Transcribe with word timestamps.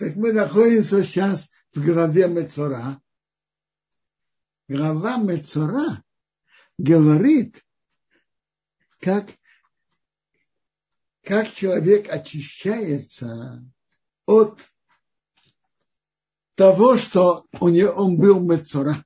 Так 0.00 0.16
мы 0.16 0.32
находимся 0.32 1.04
сейчас 1.04 1.50
в 1.74 1.84
главе 1.84 2.26
Мецора. 2.26 3.02
Глава 4.66 5.18
Мецора 5.18 6.02
говорит, 6.78 7.62
как, 8.98 9.26
как 11.22 11.52
человек 11.52 12.08
очищается 12.10 13.62
от 14.24 14.58
того, 16.54 16.96
что 16.96 17.44
у 17.60 17.68
него, 17.68 17.90
он 17.90 18.16
был 18.16 18.40
Мецора. 18.40 19.04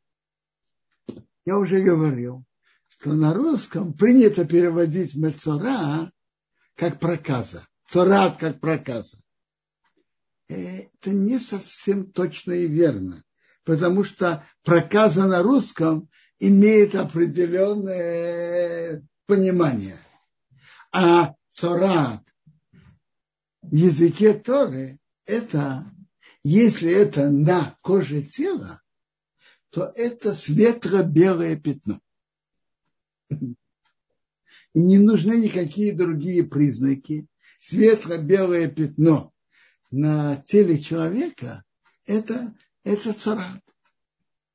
Я 1.44 1.58
уже 1.58 1.82
говорил, 1.82 2.44
что 2.86 3.14
на 3.14 3.34
русском 3.34 3.94
принято 3.94 4.44
переводить 4.44 5.16
Мецора 5.16 6.12
как 6.76 7.00
проказа. 7.00 7.66
Цорат 7.88 8.36
как 8.36 8.60
проказа. 8.60 9.23
Это 10.48 11.10
не 11.10 11.38
совсем 11.38 12.10
точно 12.10 12.52
и 12.52 12.66
верно, 12.66 13.22
потому 13.64 14.04
что 14.04 14.46
проказа 14.62 15.26
на 15.26 15.42
русском 15.42 16.08
имеет 16.38 16.94
определенное 16.94 19.06
понимание. 19.26 19.98
А 20.92 21.34
цорат 21.50 22.22
в 23.62 23.74
языке 23.74 24.34
Торы 24.34 25.00
это, 25.24 25.90
если 26.42 26.92
это 26.92 27.30
на 27.30 27.78
коже 27.80 28.22
тела, 28.22 28.82
то 29.70 29.90
это 29.96 30.34
светло-белое 30.34 31.56
пятно. 31.56 32.00
И 33.30 33.56
не 34.74 34.98
нужны 34.98 35.38
никакие 35.38 35.94
другие 35.94 36.44
признаки. 36.44 37.26
Светло-белое 37.58 38.68
пятно 38.68 39.33
на 39.94 40.36
теле 40.36 40.80
человека– 40.80 41.62
это, 42.04 42.52
это 42.82 43.12
царат. 43.12 43.62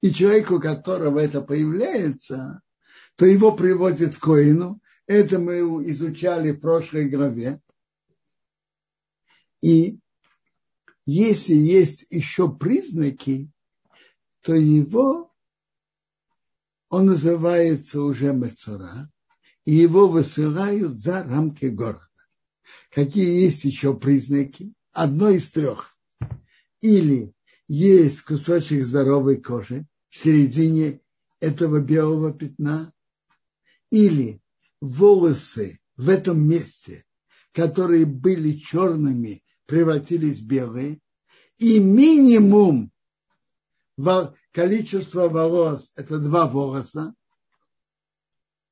И 0.01 0.11
человеку, 0.11 0.55
у 0.55 0.59
которого 0.59 1.19
это 1.19 1.41
появляется, 1.41 2.61
то 3.15 3.25
его 3.25 3.53
приводит 3.53 4.17
к 4.17 4.19
коину. 4.19 4.81
Это 5.07 5.39
мы 5.39 5.59
изучали 5.89 6.51
в 6.51 6.59
прошлой 6.59 7.09
главе. 7.09 7.61
И 9.61 9.99
если 11.05 11.55
есть 11.55 12.05
еще 12.09 12.53
признаки, 12.53 13.49
то 14.41 14.53
его, 14.53 15.33
он 16.89 17.05
называется 17.05 18.01
уже 18.01 18.33
Мецура, 18.33 19.09
и 19.63 19.73
его 19.73 20.07
высылают 20.09 20.97
за 20.97 21.23
рамки 21.23 21.65
города. 21.65 22.07
Какие 22.91 23.41
есть 23.43 23.63
еще 23.63 23.97
признаки? 23.97 24.73
Одно 24.91 25.29
из 25.29 25.51
трех. 25.51 25.95
Или 26.81 27.33
есть 27.67 28.23
кусочек 28.23 28.83
здоровой 28.83 29.41
кожи 29.41 29.85
в 30.09 30.17
середине 30.17 31.01
этого 31.39 31.79
белого 31.79 32.33
пятна, 32.33 32.93
или 33.91 34.41
волосы 34.81 35.79
в 35.95 36.09
этом 36.09 36.47
месте, 36.47 37.05
которые 37.51 38.05
были 38.05 38.57
черными, 38.57 39.43
превратились 39.65 40.39
в 40.39 40.47
белые, 40.47 40.99
и 41.57 41.79
минимум 41.79 42.91
количество 44.51 45.27
волос– 45.29 45.91
это 45.95 46.19
два 46.19 46.47
волоса, 46.47 47.13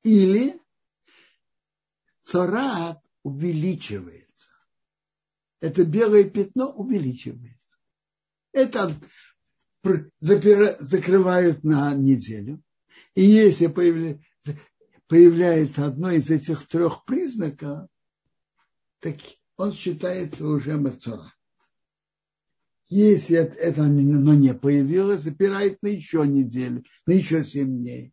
или 0.02 0.58
царат 2.20 3.00
увеличивается. 3.22 4.27
Это 5.60 5.84
белое 5.84 6.24
пятно 6.24 6.70
увеличивается. 6.70 7.78
Это 8.52 8.94
закрывают 10.20 11.64
на 11.64 11.94
неделю. 11.94 12.62
И 13.14 13.22
если 13.22 13.66
появляется 15.06 15.86
одно 15.86 16.10
из 16.10 16.30
этих 16.30 16.66
трех 16.66 17.04
признаков, 17.04 17.88
так 19.00 19.16
он 19.56 19.72
считается 19.72 20.46
уже 20.46 20.76
мацора. 20.76 21.32
Если 22.90 23.36
это 23.36 23.82
но 23.84 24.34
не 24.34 24.54
появилось, 24.54 25.20
запирает 25.20 25.82
на 25.82 25.88
еще 25.88 26.26
неделю, 26.26 26.84
на 27.06 27.12
еще 27.12 27.44
семь 27.44 27.80
дней. 27.80 28.12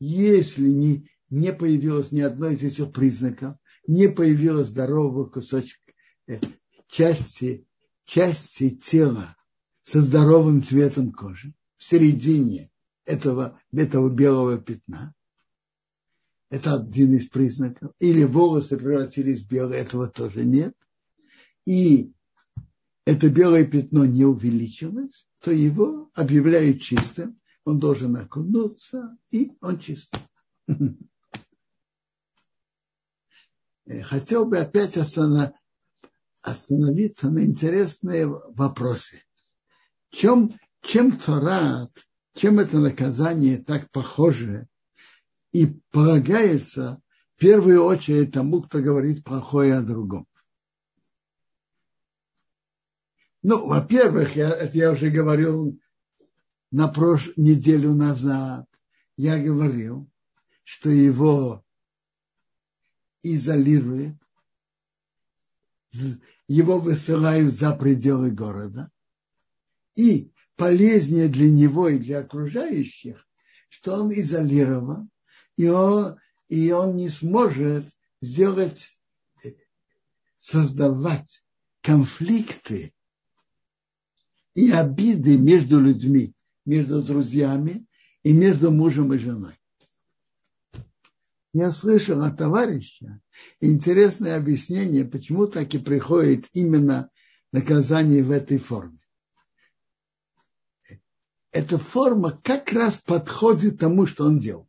Если 0.00 0.68
не, 0.68 1.10
не 1.30 1.52
появилось 1.52 2.12
ни 2.12 2.20
одно 2.20 2.48
из 2.48 2.62
этих 2.62 2.92
признаков, 2.92 3.56
не 3.86 4.08
появилось 4.08 4.68
здорового 4.68 5.26
кусочка 5.26 5.92
э, 6.26 6.38
части, 6.88 7.66
части 8.04 8.70
тела 8.70 9.36
со 9.82 10.00
здоровым 10.00 10.62
цветом 10.62 11.12
кожи 11.12 11.54
в 11.76 11.84
середине 11.84 12.70
этого, 13.04 13.60
этого 13.72 14.08
белого 14.10 14.58
пятна. 14.58 15.14
Это 16.48 16.74
один 16.74 17.14
из 17.14 17.28
признаков. 17.28 17.92
Или 17.98 18.24
волосы 18.24 18.76
превратились 18.76 19.42
в 19.42 19.48
белые, 19.48 19.80
этого 19.80 20.08
тоже 20.08 20.44
нет. 20.44 20.74
И 21.64 22.12
это 23.04 23.28
белое 23.28 23.64
пятно 23.64 24.04
не 24.04 24.24
увеличилось, 24.24 25.28
то 25.40 25.50
его 25.50 26.10
объявляют 26.14 26.82
чистым, 26.82 27.40
он 27.64 27.78
должен 27.78 28.16
окунуться, 28.16 29.16
и 29.30 29.52
он 29.60 29.78
чист. 29.78 30.16
Хотел 34.02 34.46
бы 34.46 34.58
опять 34.58 34.96
остановиться 34.96 37.30
на 37.30 37.44
интересные 37.44 38.26
вопросы. 38.26 39.22
Чем, 40.10 40.58
чем 40.80 41.20
царат, 41.20 41.92
чем 42.34 42.58
это 42.58 42.78
наказание 42.78 43.58
так 43.58 43.90
похоже 43.90 44.66
и 45.52 45.66
полагается 45.90 47.00
в 47.36 47.40
первую 47.40 47.84
очередь 47.84 48.32
тому, 48.32 48.62
кто 48.62 48.80
говорит 48.80 49.24
плохое 49.24 49.74
о 49.74 49.82
другом. 49.82 50.26
Ну, 53.42 53.68
во-первых, 53.68 54.34
я, 54.34 54.50
это 54.50 54.76
я 54.76 54.90
уже 54.90 55.10
говорил 55.10 55.78
на 56.72 56.88
прош... 56.88 57.30
неделю 57.36 57.94
назад. 57.94 58.66
Я 59.16 59.38
говорил, 59.38 60.10
что 60.64 60.90
его 60.90 61.62
изолирует, 63.34 64.16
его 66.48 66.78
высылают 66.78 67.52
за 67.52 67.74
пределы 67.74 68.30
города. 68.30 68.90
И 69.94 70.30
полезнее 70.56 71.28
для 71.28 71.50
него 71.50 71.88
и 71.88 71.98
для 71.98 72.20
окружающих, 72.20 73.26
что 73.68 74.02
он 74.02 74.12
изолирован, 74.12 75.10
и 75.56 75.68
он, 75.68 76.16
и 76.48 76.70
он 76.70 76.96
не 76.96 77.08
сможет 77.08 77.86
сделать, 78.20 78.98
создавать 80.38 81.44
конфликты 81.80 82.94
и 84.54 84.70
обиды 84.70 85.36
между 85.36 85.80
людьми, 85.80 86.34
между 86.64 87.02
друзьями 87.02 87.86
и 88.22 88.32
между 88.32 88.70
мужем 88.70 89.12
и 89.12 89.18
женой. 89.18 89.54
Я 91.58 91.72
слышал 91.72 92.22
от 92.22 92.36
товарища 92.36 93.18
интересное 93.60 94.36
объяснение, 94.36 95.06
почему 95.06 95.46
так 95.46 95.72
и 95.72 95.78
приходит 95.78 96.50
именно 96.52 97.08
наказание 97.50 98.22
в 98.22 98.30
этой 98.30 98.58
форме. 98.58 98.98
Эта 101.52 101.78
форма 101.78 102.38
как 102.44 102.74
раз 102.74 102.98
подходит 102.98 103.78
тому, 103.78 104.04
что 104.04 104.26
он 104.26 104.38
делал. 104.38 104.68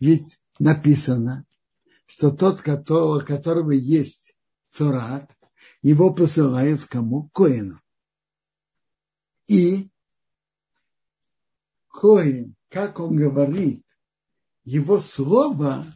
Ведь 0.00 0.42
написано, 0.58 1.46
что 2.06 2.32
тот, 2.32 2.62
которого, 2.62 3.20
которого 3.20 3.70
есть 3.70 4.36
цурат, 4.72 5.30
его 5.82 6.12
посылают 6.12 6.84
кому? 6.86 7.28
Коину. 7.28 7.80
И 9.46 9.88
Коин, 11.86 12.56
как 12.70 12.98
он 12.98 13.14
говорит, 13.14 13.83
его 14.64 14.98
слово 14.98 15.86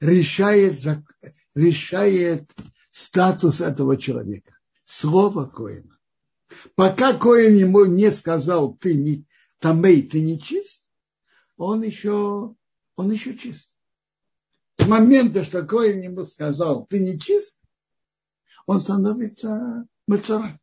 решает, 0.00 0.80
решает 1.54 2.50
статус 2.90 3.60
этого 3.60 3.96
человека. 3.96 4.56
Слово 4.84 5.46
Коина. 5.46 5.98
Пока 6.74 7.16
Коин 7.16 7.56
ему 7.56 7.84
не 7.84 8.10
сказал, 8.10 8.74
ты 8.74 8.94
не, 8.94 9.26
Тамей, 9.58 10.02
ты 10.02 10.20
не 10.20 10.40
чист, 10.40 10.88
он 11.56 11.82
еще, 11.82 12.54
он 12.96 13.10
еще 13.10 13.36
чист. 13.36 13.74
С 14.74 14.86
момента, 14.86 15.44
что 15.44 15.62
Коин 15.62 16.00
ему 16.00 16.24
сказал, 16.24 16.86
ты 16.86 17.00
не 17.00 17.20
чист, 17.20 17.62
он 18.66 18.80
становится 18.80 19.86
мецора. 20.06 20.58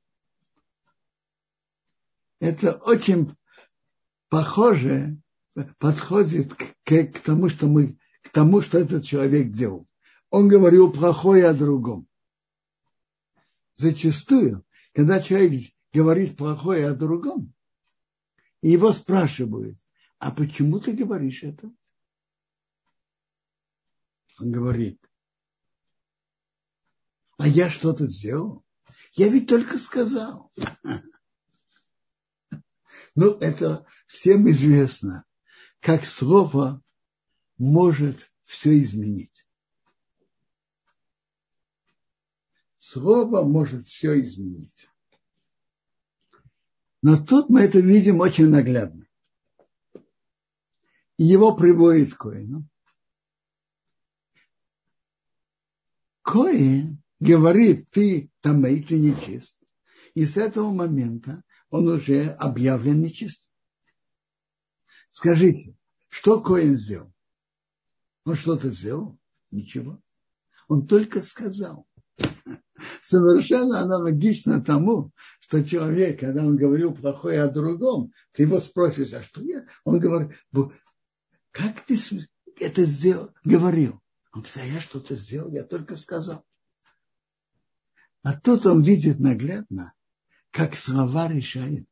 Это 2.39 2.73
очень 2.73 3.35
похоже, 4.29 5.17
подходит 5.77 6.53
к, 6.53 6.75
к, 6.83 7.03
к 7.13 7.19
тому, 7.19 7.49
что 7.49 7.67
мы, 7.67 7.97
к 8.21 8.29
тому, 8.29 8.61
что 8.61 8.77
этот 8.77 9.05
человек 9.05 9.51
делал. 9.51 9.87
он 10.29 10.47
говорил 10.47 10.91
плохое 10.91 11.47
о 11.47 11.53
другом. 11.53 12.07
Зачастую, 13.75 14.65
когда 14.93 15.21
человек 15.21 15.71
говорит 15.93 16.37
плохое 16.37 16.87
о 16.87 16.95
другом, 16.95 17.53
его 18.61 18.91
спрашивают, 18.93 19.77
а 20.19 20.31
почему 20.31 20.79
ты 20.79 20.93
говоришь 20.93 21.43
это? 21.43 21.71
Он 24.39 24.51
говорит, 24.51 24.99
а 27.37 27.47
я 27.47 27.69
что-то 27.69 28.07
сделал? 28.07 28.63
Я 29.13 29.29
ведь 29.29 29.47
только 29.47 29.79
сказал. 29.79 30.51
Ну, 33.17 33.31
это 33.39 33.85
всем 34.07 34.49
известно, 34.49 35.23
как 35.85 36.07
слово 36.07 36.81
может 37.59 38.33
все 38.43 38.81
изменить. 38.81 39.47
Слово 42.77 43.43
может 43.43 43.85
все 43.85 44.19
изменить. 44.19 44.89
Но 47.03 47.23
тут 47.23 47.49
мы 47.49 47.61
это 47.61 47.81
видим 47.81 48.19
очень 48.19 48.47
наглядно. 48.47 49.05
Его 51.19 51.55
приводит 51.55 52.15
к 52.15 52.17
Коину. 52.17 52.67
Коин 56.23 56.99
говорит, 57.19 57.91
ты 57.91 58.31
тамей, 58.41 58.81
ты 58.81 58.97
нечист. 58.97 59.61
И 60.15 60.25
с 60.25 60.35
этого 60.35 60.73
момента 60.73 61.43
он 61.69 61.87
уже 61.89 62.31
объявлен 62.31 63.01
нечистым. 63.01 63.51
Скажите, 65.11 65.74
что 66.15 66.39
Коин 66.39 66.77
сделал? 66.77 67.11
Он 68.23 68.35
что-то 68.35 68.69
сделал? 68.69 69.19
Ничего. 69.51 70.01
Он 70.69 70.87
только 70.87 71.21
сказал. 71.21 71.85
Совершенно 73.03 73.81
аналогично 73.81 74.63
тому, 74.63 75.11
что 75.41 75.61
человек, 75.61 76.21
когда 76.21 76.45
он 76.45 76.55
говорил 76.55 76.93
плохое 76.93 77.41
о 77.41 77.51
другом, 77.51 78.13
ты 78.31 78.43
его 78.43 78.61
спросишь, 78.61 79.11
а 79.11 79.21
что 79.23 79.41
я? 79.41 79.67
Он 79.83 79.99
говорит, 79.99 80.31
как 81.51 81.85
ты 81.85 81.99
это 82.61 82.85
сделал, 82.85 83.31
говорил? 83.43 84.01
Он 84.31 84.41
говорит, 84.41 84.57
а 84.57 84.65
я 84.67 84.79
что-то 84.79 85.17
сделал, 85.17 85.51
я 85.51 85.63
только 85.63 85.97
сказал. 85.97 86.45
А 88.23 88.39
тут 88.39 88.65
он 88.65 88.83
видит 88.83 89.19
наглядно, 89.19 89.93
как 90.51 90.77
слова 90.77 91.27
решают. 91.27 91.89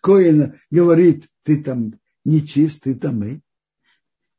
Коин 0.00 0.58
говорит, 0.70 1.28
ты 1.42 1.62
там 1.62 2.00
нечист, 2.24 2.84
ты 2.84 2.94
там 2.94 3.22
и. 3.22 3.42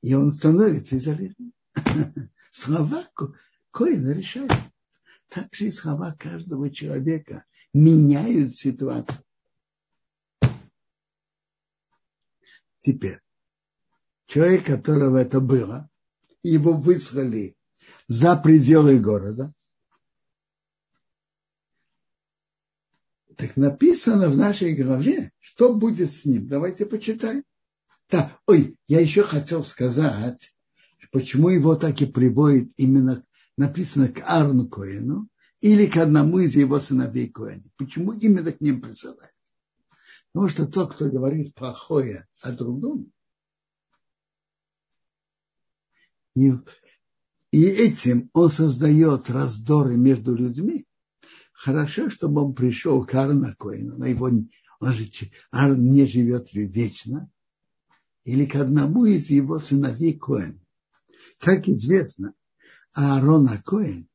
И 0.02 0.14
он 0.14 0.32
становится 0.32 0.98
изолированным. 0.98 1.54
Слова 2.52 3.08
Коина 3.72 4.12
решают. 4.12 4.52
Также 5.30 5.68
и 5.68 5.72
слова 5.72 6.14
каждого 6.20 6.70
человека 6.70 7.46
меняют 7.74 8.54
ситуацию. 8.54 9.24
Теперь, 12.80 13.22
человек, 14.26 14.66
которого 14.66 15.18
это 15.18 15.40
было, 15.40 15.90
его 16.44 16.74
выслали 16.74 17.56
за 18.08 18.36
пределы 18.36 19.00
города, 19.00 19.54
Так 23.42 23.58
написано 23.58 24.30
в 24.30 24.38
нашей 24.38 24.76
главе, 24.76 25.32
что 25.40 25.74
будет 25.74 26.12
с 26.12 26.26
ним. 26.26 26.48
Давайте 26.48 26.86
почитаем. 26.86 27.44
Так, 28.12 28.42
ой, 28.46 28.78
я 28.90 29.00
еще 29.00 29.24
хотел 29.24 29.64
сказать, 29.64 30.54
почему 31.14 31.48
его 31.48 31.76
так 31.76 32.02
и 32.02 32.06
приводит 32.06 32.74
именно, 32.76 33.26
написано 33.56 34.10
к 34.10 34.22
Арну 34.26 34.68
Коину 34.68 35.30
или 35.62 35.86
к 35.86 35.96
одному 35.96 36.40
из 36.40 36.54
его 36.54 36.82
сыновей 36.82 37.30
Коэна. 37.30 37.64
Почему 37.78 38.12
именно 38.12 38.52
к 38.52 38.60
ним 38.60 38.82
присылает? 38.82 39.34
Потому 40.34 40.50
что 40.50 40.68
тот, 40.68 40.94
кто 40.94 41.10
говорит 41.10 41.56
плохое 41.56 42.28
о 42.42 42.52
другом, 42.52 43.14
и, 46.36 46.52
и 47.52 47.64
этим 47.64 48.30
он 48.34 48.50
создает 48.50 49.30
раздоры 49.30 49.96
между 49.96 50.36
людьми, 50.36 50.86
Хорошо, 51.54 52.10
чтобы 52.10 52.42
он 52.44 52.56
пришел 52.56 53.06
к 53.06 53.14
Аарона 53.14 53.56
Коину, 53.56 53.96
но 53.96 54.08
его, 54.08 54.26
он 54.26 54.94
же 54.94 55.08
Аарон 55.52 55.92
не 55.92 56.08
живет 56.08 56.52
вечно, 56.54 57.32
или 58.24 58.46
к 58.46 58.56
одному 58.56 59.06
из 59.06 59.30
его 59.30 59.60
сыновей 59.60 60.18
Коэн. 60.18 60.60
Как 61.40 61.68
известно, 61.68 62.34
Аарон 62.94 63.48
Коэн 63.66 64.08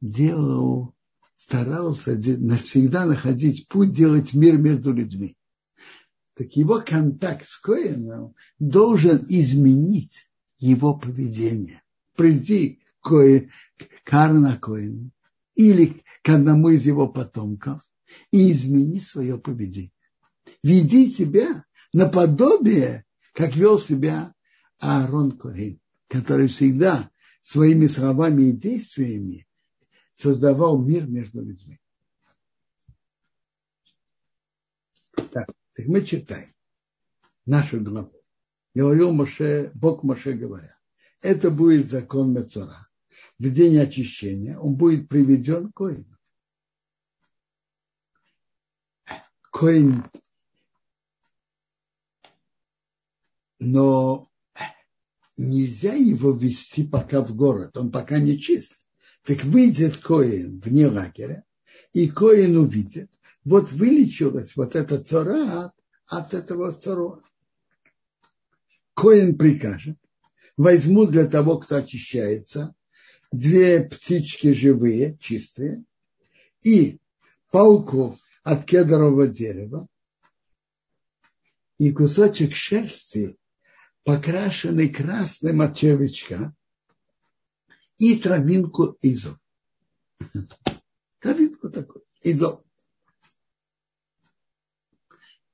делал, 0.00 0.94
старался 1.36 2.12
навсегда 2.14 3.06
находить 3.06 3.68
путь 3.68 3.92
делать 3.92 4.34
мир 4.34 4.56
между 4.56 4.92
людьми. 4.92 5.36
Так 6.34 6.52
его 6.56 6.82
контакт 6.84 7.46
с 7.46 7.58
Коином 7.58 8.34
должен 8.58 9.26
изменить 9.28 10.30
его 10.58 10.96
поведение. 10.96 11.82
Приди 12.16 12.80
к, 13.00 13.10
к 14.04 14.12
Аарона 14.12 14.56
Коину 14.56 15.10
или 15.54 16.02
к 16.22 16.28
одному 16.30 16.70
из 16.70 16.86
его 16.86 17.08
потомков 17.08 17.82
и 18.30 18.50
измени 18.50 18.98
свое 19.00 19.38
поведение. 19.38 19.92
Веди 20.62 21.12
себя 21.12 21.64
наподобие, 21.92 23.04
как 23.32 23.56
вел 23.56 23.78
себя 23.78 24.34
Аарон 24.78 25.36
Коэн, 25.38 25.80
который 26.08 26.48
всегда 26.48 27.10
своими 27.40 27.86
словами 27.86 28.44
и 28.44 28.52
действиями 28.52 29.46
создавал 30.12 30.82
мир 30.82 31.06
между 31.06 31.42
людьми. 31.42 31.80
Так, 35.14 35.48
так 35.72 35.86
мы 35.86 36.04
читаем 36.04 36.52
нашу 37.46 37.80
главу. 37.80 38.12
Говорил 38.74 39.12
Моше, 39.12 39.70
Бог 39.74 40.02
Моше 40.02 40.32
говоря, 40.32 40.76
это 41.20 41.50
будет 41.50 41.88
закон 41.88 42.32
Мецора 42.32 42.88
в 43.38 43.50
день 43.50 43.78
очищения, 43.78 44.58
он 44.58 44.76
будет 44.76 45.08
приведен 45.08 45.70
к 45.70 45.76
коину. 45.76 46.16
Коин, 49.50 50.04
но 53.64 54.28
нельзя 55.36 55.94
его 55.94 56.32
вести 56.32 56.84
пока 56.84 57.20
в 57.22 57.36
город, 57.36 57.76
он 57.76 57.92
пока 57.92 58.18
не 58.18 58.36
чист. 58.40 58.74
Так 59.24 59.44
выйдет 59.44 59.98
Коин 59.98 60.58
вне 60.58 60.88
лагеря, 60.88 61.44
и 61.92 62.08
Коин 62.08 62.56
увидит, 62.56 63.08
вот 63.44 63.70
вылечилась 63.70 64.56
вот 64.56 64.74
эта 64.74 64.98
цара 64.98 65.72
от, 66.06 66.34
этого 66.34 66.72
цара. 66.72 67.20
Коин 68.94 69.38
прикажет, 69.38 69.96
возьму 70.56 71.06
для 71.06 71.28
того, 71.28 71.58
кто 71.58 71.76
очищается, 71.76 72.74
две 73.30 73.84
птички 73.84 74.54
живые, 74.54 75.16
чистые, 75.20 75.84
и 76.64 76.98
палку 77.52 78.18
от 78.42 78.64
кедрового 78.64 79.28
дерева, 79.28 79.86
и 81.78 81.92
кусочек 81.92 82.56
шерсти, 82.56 83.38
покрашенный 84.04 84.88
красным 84.88 85.60
от 85.60 85.76
червячка, 85.76 86.54
и 87.98 88.16
травинку 88.16 88.98
изо. 89.02 89.38
Травинку 91.20 91.70
такую, 91.70 92.04
изо. 92.22 92.62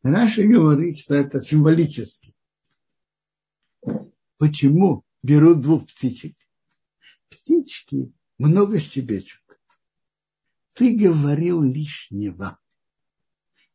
Раша 0.02 0.44
говорит, 0.44 0.98
что 0.98 1.14
это 1.14 1.42
символически. 1.42 2.34
Почему 4.38 5.04
берут 5.22 5.60
двух 5.60 5.86
птичек 5.86 6.36
птички 7.28 8.12
много 8.38 8.80
щебечут. 8.80 9.42
Ты 10.74 10.96
говорил 10.96 11.62
лишнего. 11.62 12.58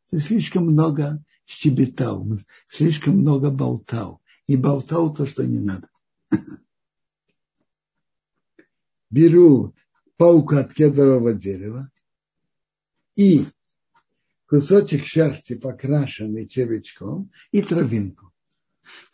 Ты 0.09 0.19
слишком 0.19 0.65
много 0.65 1.23
щебетал, 1.45 2.25
слишком 2.67 3.17
много 3.17 3.51
болтал. 3.51 4.21
И 4.47 4.57
болтал 4.57 5.13
то, 5.13 5.25
что 5.25 5.45
не 5.45 5.59
надо. 5.59 5.87
Беру 9.09 9.75
паука 10.17 10.59
от 10.61 10.73
кедрового 10.73 11.33
дерева 11.33 11.89
и 13.15 13.45
кусочек 14.47 15.05
шерсти, 15.05 15.55
покрашенный 15.55 16.47
червячком, 16.47 17.31
и 17.51 17.61
травинку. 17.61 18.33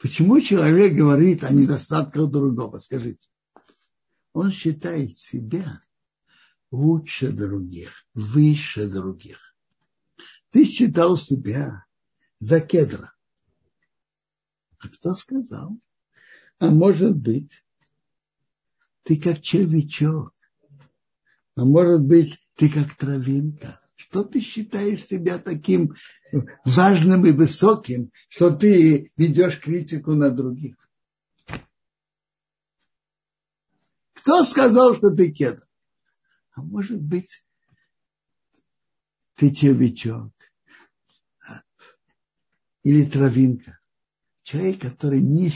Почему 0.01 0.41
человек 0.41 0.93
говорит 0.93 1.43
о 1.43 1.53
недостатках 1.53 2.31
другого? 2.31 2.79
Скажите 2.79 3.29
он 4.33 4.51
считает 4.51 5.17
себя 5.17 5.81
лучше 6.71 7.31
других, 7.31 8.05
выше 8.13 8.88
других. 8.88 9.55
Ты 10.51 10.65
считал 10.65 11.17
себя 11.17 11.86
за 12.39 12.62
кедра. 12.62 13.13
А 14.79 14.88
кто 14.88 15.13
сказал? 15.13 15.77
А 16.57 16.71
может 16.71 17.15
быть, 17.15 17.63
ты 19.03 19.17
как 19.19 19.41
червячок. 19.41 20.33
А 21.55 21.65
может 21.65 22.03
быть, 22.03 22.38
ты 22.55 22.69
как 22.69 22.95
травинка. 22.95 23.81
Что 23.95 24.24
ты 24.24 24.39
считаешь 24.39 25.05
себя 25.05 25.38
таким 25.38 25.95
важным 26.63 27.25
и 27.25 27.31
высоким, 27.31 28.12
что 28.29 28.50
ты 28.55 29.12
ведешь 29.17 29.59
критику 29.59 30.13
на 30.13 30.29
других? 30.29 30.77
Кто 34.13 34.43
сказал, 34.43 34.95
что 34.95 35.09
ты 35.09 35.31
кедр? 35.31 35.63
А 36.53 36.62
может 36.62 37.01
быть, 37.01 37.45
ты 39.36 39.53
червячок 39.53 40.31
или 42.83 43.05
травинка. 43.05 43.78
Человек, 44.50 44.82
который 44.82 45.22
не, 45.22 45.51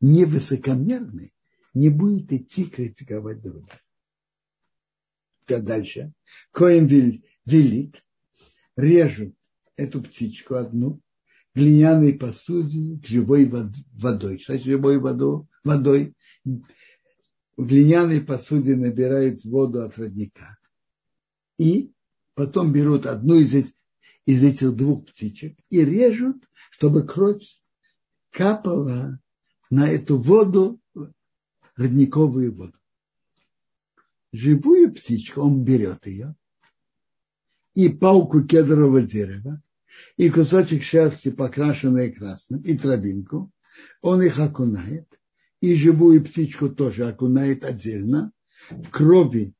не 0.00 0.24
высокомерный, 0.24 1.34
не 1.74 1.90
будет 1.90 2.32
идти 2.32 2.64
критиковать 2.64 3.42
других. 3.42 3.84
Что 5.44 5.60
дальше? 5.60 6.14
Коин 6.50 6.86
велит, 6.86 8.02
режут 8.74 9.34
эту 9.76 10.00
птичку 10.00 10.54
одну, 10.54 11.02
глиняной 11.54 12.14
посуде 12.14 12.98
к 13.00 13.06
живой 13.06 13.44
водой. 13.44 14.38
Что 14.38 14.58
живой 14.58 14.98
водой? 14.98 15.46
водой? 15.62 16.14
В 16.46 17.66
глиняной 17.66 18.22
посуде 18.22 18.76
набирают 18.76 19.44
воду 19.44 19.82
от 19.82 19.98
родника. 19.98 20.56
И 21.58 21.92
потом 22.32 22.72
берут 22.72 23.04
одну 23.04 23.34
из 23.34 23.52
этих, 23.52 23.74
из 24.24 24.42
этих 24.42 24.74
двух 24.74 25.04
птичек 25.04 25.58
и 25.68 25.84
режут, 25.84 26.42
чтобы 26.70 27.06
кровь 27.06 27.42
капала 28.32 29.20
на 29.70 29.88
эту 29.88 30.18
воду, 30.18 30.80
родниковую 31.76 32.54
воду. 32.54 32.78
Живую 34.32 34.92
птичку 34.92 35.42
он 35.42 35.62
берет 35.62 36.06
ее, 36.06 36.34
и 37.74 37.88
палку 37.88 38.42
кедрового 38.42 39.02
дерева, 39.02 39.62
и 40.16 40.30
кусочек 40.30 40.82
шерсти, 40.82 41.30
покрашенный 41.30 42.12
красным, 42.12 42.62
и 42.62 42.76
травинку, 42.76 43.50
он 44.00 44.22
их 44.22 44.38
окунает, 44.38 45.08
и 45.60 45.74
живую 45.74 46.24
птичку 46.24 46.70
тоже 46.70 47.08
окунает 47.08 47.64
отдельно 47.64 48.32
в 48.70 48.88
крови 48.90 49.54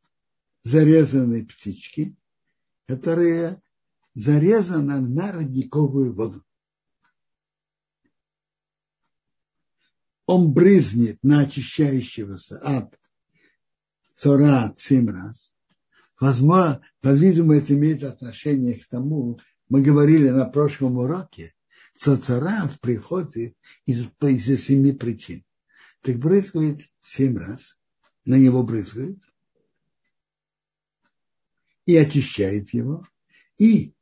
зарезанной 0.62 1.44
птички, 1.44 2.16
которая 2.86 3.62
зарезана 4.14 5.00
на 5.00 5.32
родниковую 5.32 6.14
воду. 6.14 6.42
Он 10.32 10.50
брызнет 10.50 11.18
на 11.22 11.40
очищающегося 11.40 12.56
от 12.56 12.98
цора 14.14 14.72
семь 14.76 15.10
раз. 15.10 15.54
Возможно, 16.18 16.80
по-видимому, 17.02 17.52
это 17.52 17.74
имеет 17.74 18.02
отношение 18.02 18.78
к 18.78 18.86
тому, 18.86 19.38
мы 19.68 19.82
говорили 19.82 20.30
на 20.30 20.46
прошлом 20.46 20.96
уроке, 20.96 21.52
цоцарат 21.94 22.80
приходит 22.80 23.54
из, 23.84 24.08
из 24.22 24.64
семи 24.64 24.92
причин. 24.92 25.44
Так 26.00 26.16
брызгает 26.16 26.80
семь 27.02 27.36
раз, 27.36 27.78
на 28.24 28.36
него 28.36 28.62
брызгает, 28.62 29.18
и 31.84 31.94
очищает 31.94 32.72
его, 32.72 33.06
и 33.58 33.92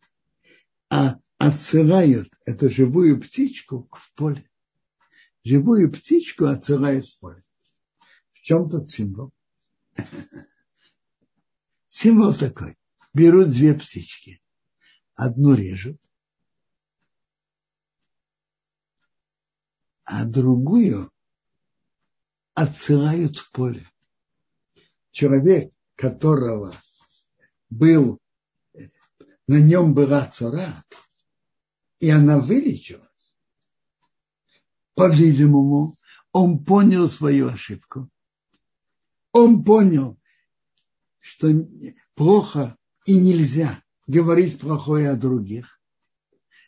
а 0.90 1.18
отсылают 1.38 2.28
эту 2.46 2.70
живую 2.70 3.20
птичку 3.20 3.88
в 3.90 4.12
поле. 4.14 4.49
Живую 5.42 5.90
птичку 5.90 6.46
отсылают 6.46 7.06
в 7.06 7.18
поле. 7.18 7.44
В 8.30 8.40
чем 8.42 8.68
тут 8.68 8.90
символ? 8.90 9.32
Символ 11.88 12.34
такой. 12.34 12.76
Берут 13.12 13.48
две 13.48 13.74
птички. 13.74 14.40
Одну 15.14 15.54
режут, 15.54 16.00
а 20.04 20.24
другую 20.24 21.12
отсылают 22.54 23.38
в 23.38 23.50
поле. 23.52 23.86
Человек, 25.10 25.72
которого 25.94 26.74
был 27.68 28.18
на 29.46 29.60
нем 29.60 29.94
была 29.94 30.26
царат, 30.26 30.86
и 31.98 32.08
она 32.10 32.38
вылечилась, 32.38 33.09
по-видимому, 35.00 35.96
он 36.30 36.62
понял 36.62 37.08
свою 37.08 37.48
ошибку. 37.48 38.10
Он 39.32 39.64
понял, 39.64 40.20
что 41.20 41.48
плохо 42.14 42.76
и 43.06 43.16
нельзя 43.16 43.82
говорить 44.06 44.60
плохое 44.60 45.08
о 45.08 45.16
других. 45.16 45.80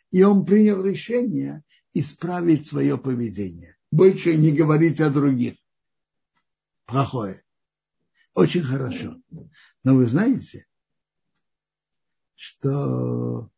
И 0.09 0.23
он 0.23 0.47
принял 0.47 0.83
решение 0.83 1.63
исправить 1.93 2.65
свое 2.65 2.97
поведение. 2.97 3.77
Больше 3.91 4.35
не 4.35 4.51
говорить 4.51 4.99
о 4.99 5.11
других. 5.11 5.53
Плохое. 6.87 7.43
Очень 8.33 8.63
хорошо. 8.63 9.15
Но 9.83 9.93
вы 9.93 10.07
знаете, 10.07 10.65
что 12.33 13.51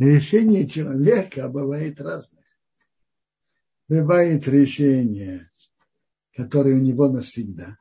решение 0.00 0.68
человека 0.68 1.48
бывает 1.48 2.00
разное. 2.00 2.47
Бывает 3.88 4.46
решение, 4.46 5.50
которое 6.34 6.74
у 6.74 6.82
него 6.82 7.08
навсегда. 7.08 7.78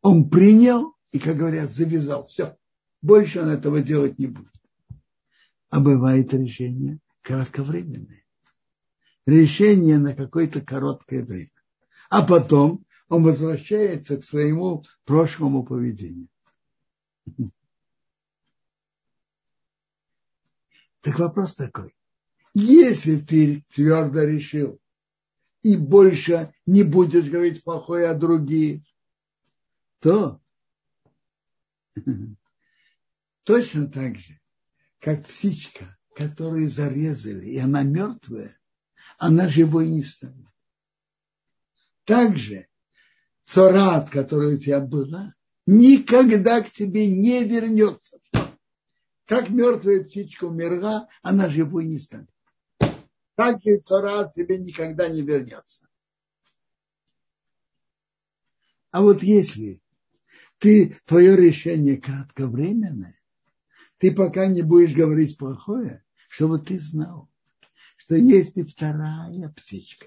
Он 0.00 0.30
принял 0.30 0.94
и, 1.10 1.18
как 1.18 1.36
говорят, 1.36 1.72
завязал. 1.72 2.26
Все. 2.26 2.56
Больше 3.02 3.40
он 3.40 3.48
этого 3.48 3.80
делать 3.80 4.18
не 4.18 4.26
будет. 4.28 4.52
А 5.70 5.80
бывает 5.80 6.32
решение 6.32 7.00
кратковременное. 7.22 8.24
Решение 9.26 9.98
на 9.98 10.14
какое-то 10.14 10.60
короткое 10.60 11.24
время. 11.24 11.50
А 12.10 12.24
потом 12.24 12.84
он 13.08 13.24
возвращается 13.24 14.18
к 14.18 14.24
своему 14.24 14.84
прошлому 15.04 15.64
поведению. 15.64 16.28
Так 21.00 21.18
вопрос 21.18 21.54
такой. 21.54 21.94
Если 22.54 23.18
ты 23.18 23.64
твердо 23.74 24.22
решил 24.22 24.80
и 25.62 25.76
больше 25.76 26.54
не 26.66 26.84
будешь 26.84 27.28
говорить 27.28 27.64
плохое 27.64 28.06
о 28.08 28.14
других, 28.14 28.82
то 29.98 30.40
точно 33.42 33.88
так 33.90 34.18
же, 34.18 34.40
как 35.00 35.26
птичка, 35.26 35.98
которую 36.14 36.70
зарезали, 36.70 37.46
и 37.46 37.58
она 37.58 37.82
мертвая, 37.82 38.56
она 39.18 39.48
живой 39.48 39.88
не 39.88 40.04
станет. 40.04 40.46
Также 42.04 42.68
царат, 43.46 44.10
который 44.10 44.54
у 44.54 44.58
тебя 44.58 44.78
была, 44.78 45.34
никогда 45.66 46.62
к 46.62 46.70
тебе 46.70 47.10
не 47.10 47.42
вернется. 47.42 48.20
Как 49.24 49.48
мертвая 49.48 50.04
птичка 50.04 50.44
умерла, 50.44 51.08
она 51.22 51.48
живой 51.48 51.86
не 51.86 51.98
станет. 51.98 52.33
Так 53.34 53.62
же 53.62 53.78
цара 53.78 54.30
тебе 54.34 54.58
никогда 54.58 55.08
не 55.08 55.22
вернется. 55.22 55.88
А 58.90 59.02
вот 59.02 59.22
если 59.22 59.80
ты, 60.58 60.96
твое 61.04 61.36
решение 61.36 61.96
кратковременное, 61.96 63.20
ты 63.98 64.14
пока 64.14 64.46
не 64.46 64.62
будешь 64.62 64.94
говорить 64.94 65.36
плохое, 65.36 66.04
чтобы 66.28 66.60
ты 66.60 66.78
знал, 66.78 67.28
что 67.96 68.14
есть 68.14 68.56
и 68.56 68.62
вторая 68.62 69.48
птичка, 69.48 70.06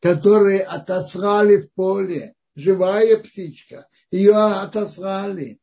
которую 0.00 0.68
отослали 0.68 1.60
в 1.60 1.72
поле, 1.72 2.34
живая 2.56 3.18
птичка, 3.18 3.88
ее 4.10 4.34
отослали, 4.34 5.60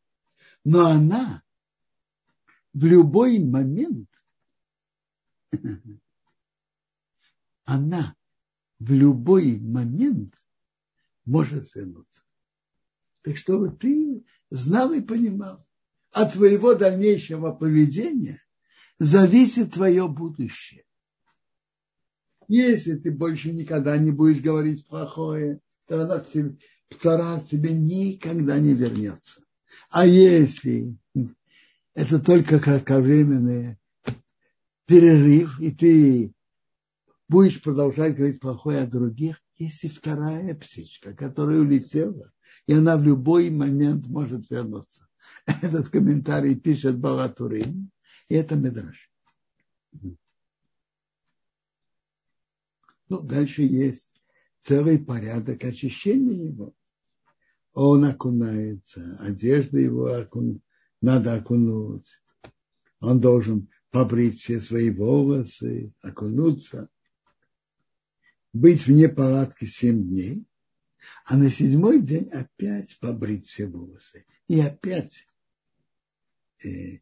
но 0.63 0.85
она 0.85 1.43
в 2.73 2.85
любой 2.85 3.39
момент 3.39 4.09
она 7.65 8.15
в 8.79 8.91
любой 8.91 9.59
момент 9.59 10.33
может 11.25 11.73
вернуться. 11.75 12.23
Так 13.23 13.37
чтобы 13.37 13.71
ты 13.71 14.23
знал 14.49 14.93
и 14.93 15.01
понимал, 15.01 15.65
от 16.11 16.33
твоего 16.33 16.75
дальнейшего 16.75 17.51
поведения 17.51 18.39
зависит 18.99 19.73
твое 19.73 20.07
будущее. 20.07 20.85
Если 22.47 22.95
ты 22.95 23.11
больше 23.11 23.51
никогда 23.51 23.97
не 23.97 24.11
будешь 24.11 24.41
говорить 24.41 24.87
плохое, 24.87 25.59
то 25.87 26.03
она 26.03 26.19
к 26.19 26.29
тебе, 26.29 26.57
цара 26.99 27.41
тебе 27.41 27.73
никогда 27.73 28.59
не 28.59 28.75
вернется. 28.75 29.43
А 29.89 30.05
если 30.05 30.97
это 31.95 32.19
только 32.19 32.59
кратковременный 32.59 33.77
перерыв, 34.85 35.59
и 35.59 35.71
ты 35.71 36.34
будешь 37.27 37.61
продолжать 37.61 38.15
говорить 38.15 38.39
плохое 38.39 38.81
о 38.81 38.87
других, 38.87 39.41
есть 39.57 39.83
и 39.83 39.89
вторая 39.89 40.55
птичка, 40.55 41.13
которая 41.13 41.59
улетела, 41.59 42.31
и 42.67 42.73
она 42.73 42.97
в 42.97 43.03
любой 43.03 43.49
момент 43.49 44.07
может 44.07 44.49
вернуться. 44.49 45.07
Этот 45.45 45.89
комментарий 45.89 46.55
пишет 46.55 46.99
Балатурин, 46.99 47.89
и 48.29 48.35
это 48.35 48.55
Медраж. 48.55 49.09
Ну, 53.07 53.19
дальше 53.21 53.61
есть 53.61 54.15
целый 54.61 54.97
порядок 54.99 55.63
очищения 55.63 56.49
его. 56.49 56.73
Он 57.73 58.05
окунается, 58.05 59.17
одежда 59.19 59.77
его 59.77 60.07
окун... 60.07 60.61
надо 61.01 61.35
окунуть. 61.35 62.07
Он 62.99 63.19
должен 63.19 63.69
побрить 63.91 64.41
все 64.41 64.59
свои 64.59 64.89
волосы, 64.89 65.93
окунуться, 66.01 66.89
быть 68.55 68.87
вне 68.87 69.09
палатки 69.09 69.65
семь 69.65 70.07
дней, 70.07 70.45
а 71.25 71.35
на 71.35 71.51
седьмой 71.51 72.01
день 72.01 72.29
опять 72.29 72.97
побрить 72.99 73.45
все 73.47 73.67
волосы. 73.67 74.25
И 74.47 74.61
опять 74.61 75.27
э, 76.63 76.99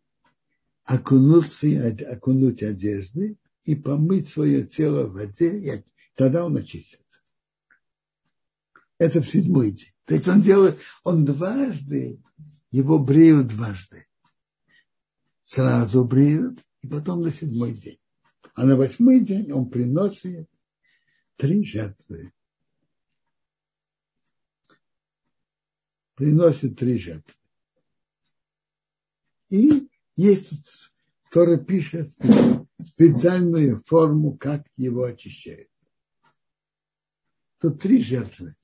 окунуться, 0.83 1.67
окунуть 2.09 2.63
одежды 2.63 3.37
и 3.65 3.75
помыть 3.75 4.29
свое 4.29 4.65
тело 4.65 5.05
в 5.05 5.13
воде, 5.13 5.57
и 5.57 5.83
тогда 6.15 6.43
он 6.43 6.57
очистится. 6.57 7.21
Это 8.97 9.21
в 9.21 9.29
седьмой 9.29 9.71
день. 9.71 9.93
То 10.05 10.15
есть 10.15 10.27
он 10.27 10.41
делает, 10.41 10.79
он 11.03 11.23
дважды, 11.23 12.19
его 12.71 12.97
бреют 12.97 13.49
дважды. 13.49 14.07
Сразу 15.43 16.03
бреют, 16.03 16.59
и 16.81 16.87
потом 16.87 17.21
на 17.21 17.31
седьмой 17.31 17.73
день. 17.73 17.99
А 18.55 18.65
на 18.65 18.75
восьмой 18.75 19.19
день 19.19 19.51
он 19.51 19.69
приносит 19.69 20.49
три 21.37 21.63
жертвы. 21.63 22.33
Приносит 26.15 26.77
три 26.77 26.97
жертвы. 26.97 27.33
И 29.49 29.89
есть, 30.15 30.91
который 31.29 31.63
пишет 31.63 32.13
специальную 32.83 33.77
форму, 33.77 34.37
как 34.37 34.65
его 34.77 35.03
очищают. 35.03 35.69
Тут 37.59 37.81
три 37.81 38.01
жертвы. 38.01 38.55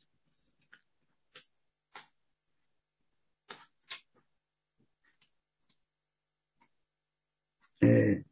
Э, 7.82 8.24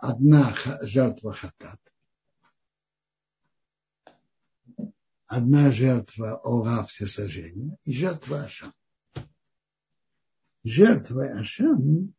одна 0.00 0.56
жертва 0.82 1.34
хатат, 1.34 1.80
одна 5.32 5.72
жертва 5.72 6.36
ора 6.44 6.84
всесожжения 6.84 7.78
и 7.84 7.92
жертва 7.94 8.42
Ашам. 8.42 8.74
Жертва 10.62 11.24
Ашам 11.40 12.12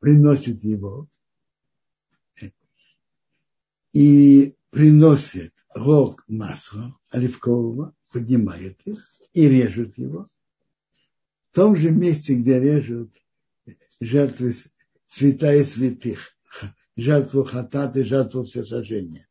приносит 0.00 0.62
его 0.62 1.08
и 3.94 4.54
приносит 4.68 5.54
рог 5.74 6.22
масла 6.28 6.94
оливкового, 7.08 7.94
поднимает 8.10 8.78
их 8.86 9.10
и 9.32 9.48
режет 9.48 9.96
его. 9.96 10.28
В 11.52 11.54
том 11.54 11.74
же 11.74 11.90
месте, 11.90 12.34
где 12.34 12.60
режут 12.60 13.16
жертвы 13.98 14.54
святая 15.08 15.64
святых, 15.64 16.36
жертву 17.00 17.44
хатат 17.44 17.96
и 17.96 18.02
жертву 18.02 18.42
всесожжения. 18.42 19.26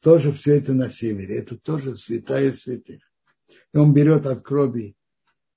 Тоже 0.00 0.32
все 0.32 0.58
это 0.58 0.72
на 0.72 0.90
севере. 0.90 1.36
Это 1.36 1.58
тоже 1.58 1.96
святая 1.96 2.52
святых. 2.52 3.02
И 3.72 3.76
он 3.76 3.92
берет 3.92 4.26
от 4.26 4.42
крови 4.42 4.96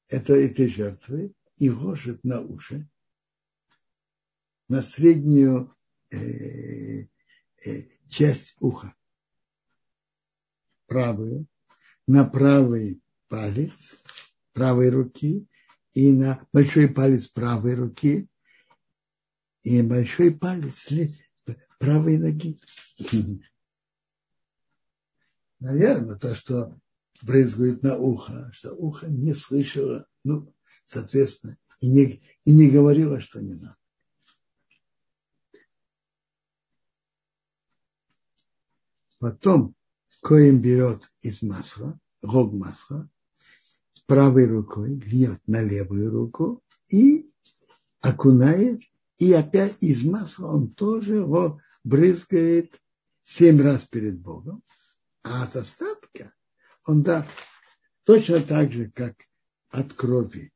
это, 0.08 0.34
этой 0.34 0.68
жертвы 0.68 1.34
и 1.58 1.70
ложит 1.70 2.24
на 2.24 2.42
уши, 2.42 2.88
на 4.68 4.82
среднюю 4.82 5.74
э, 6.10 7.06
э, 7.66 7.84
часть 8.10 8.56
уха, 8.60 8.96
правую, 10.88 11.48
на 12.08 12.26
правый 12.26 13.02
палец 13.28 13.96
правой 14.54 14.90
руки 14.90 15.48
и 15.94 16.12
на 16.12 16.46
большой 16.52 16.90
палец 16.90 17.28
правой 17.28 17.76
руки 17.76 18.28
и 19.64 19.82
большой 19.82 20.32
палец 20.32 20.88
правой 21.80 22.18
ноги. 22.18 22.60
Наверное, 25.60 26.18
то, 26.18 26.36
что 26.36 26.80
брызгает 27.22 27.84
на 27.84 27.98
ухо, 27.98 28.50
что 28.54 28.74
ухо 28.74 29.08
не 29.08 29.34
слышало, 29.34 30.08
ну, 30.24 30.54
соответственно, 30.86 31.58
и 31.80 31.90
не, 31.90 32.22
и 32.46 32.52
не 32.52 32.70
говорило, 32.70 33.20
что 33.20 33.42
не 33.42 33.56
надо. 33.56 33.76
Потом 39.20 39.76
Коин 40.22 40.62
берет 40.62 41.10
из 41.22 41.42
масла, 41.42 42.00
рог 42.22 42.54
масла, 42.54 43.10
правой 44.06 44.48
рукой, 44.48 44.96
льет 44.96 45.42
на 45.46 45.62
левую 45.62 46.10
руку 46.10 46.64
и 46.88 47.30
окунает 48.00 48.82
и 49.20 49.34
опять 49.34 49.76
из 49.82 50.04
масла 50.04 50.48
он 50.48 50.74
тоже 50.74 51.18
его 51.18 51.62
брызгает 51.84 52.82
семь 53.22 53.62
раз 53.62 53.84
перед 53.84 54.20
Богом. 54.20 54.64
А 55.22 55.44
от 55.44 55.56
остатка 55.58 56.34
он 56.86 57.04
да, 57.04 57.28
точно 58.06 58.42
так 58.42 58.72
же, 58.72 58.90
как 58.90 59.16
от 59.70 59.94
крови. 59.94 60.52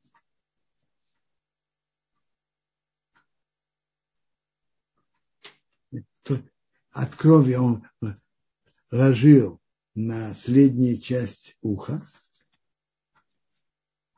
От 6.91 7.15
крови 7.15 7.56
он 7.56 7.86
ложил 8.91 9.60
на 9.93 10.34
среднюю 10.36 11.02
часть 11.02 11.58
уха, 11.62 12.08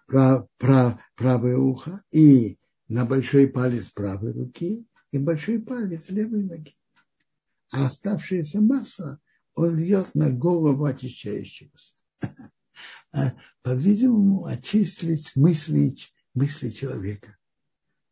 прав, 0.05 0.47
прав, 0.57 1.01
правое 1.15 1.57
ухо 1.57 2.03
и 2.11 2.59
на 2.87 3.05
большой 3.05 3.47
палец 3.47 3.89
правой 3.89 4.31
руки 4.31 4.85
и 5.11 5.17
большой 5.17 5.59
палец 5.59 6.09
левой 6.09 6.43
ноги. 6.43 6.75
А 7.71 7.87
оставшаяся 7.87 8.61
масса 8.61 9.19
он 9.53 9.77
льет 9.77 10.13
на 10.13 10.31
голову 10.31 10.85
очищающегося. 10.85 11.93
А, 13.13 13.33
по-видимому, 13.61 14.43
очистить 14.45 15.37
мысли, 15.37 15.95
мысли 16.33 16.69
человека. 16.69 17.37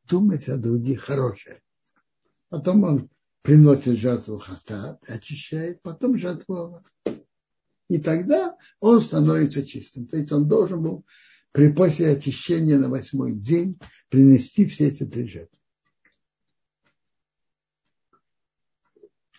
Думать 0.05 0.47
о 0.47 0.55
других 0.55 1.01
хорошее. 1.01 1.61
Потом 2.47 2.85
он 2.85 3.09
приносит 3.41 3.97
жертву 3.97 4.37
хатат, 4.37 5.03
очищает, 5.09 5.81
потом 5.81 6.17
жертву 6.17 6.81
И 7.89 7.99
тогда 7.99 8.55
он 8.79 9.01
становится 9.01 9.65
чистым. 9.65 10.07
То 10.07 10.15
есть 10.15 10.31
он 10.31 10.47
должен 10.47 10.81
был 10.81 11.05
при 11.51 11.71
после 11.71 12.09
очищения 12.11 12.79
на 12.79 12.89
восьмой 12.89 13.33
день 13.33 13.77
принести 14.13 14.67
все 14.67 14.89
эти 14.89 15.05
три 15.07 15.27
жертвы. 15.27 15.57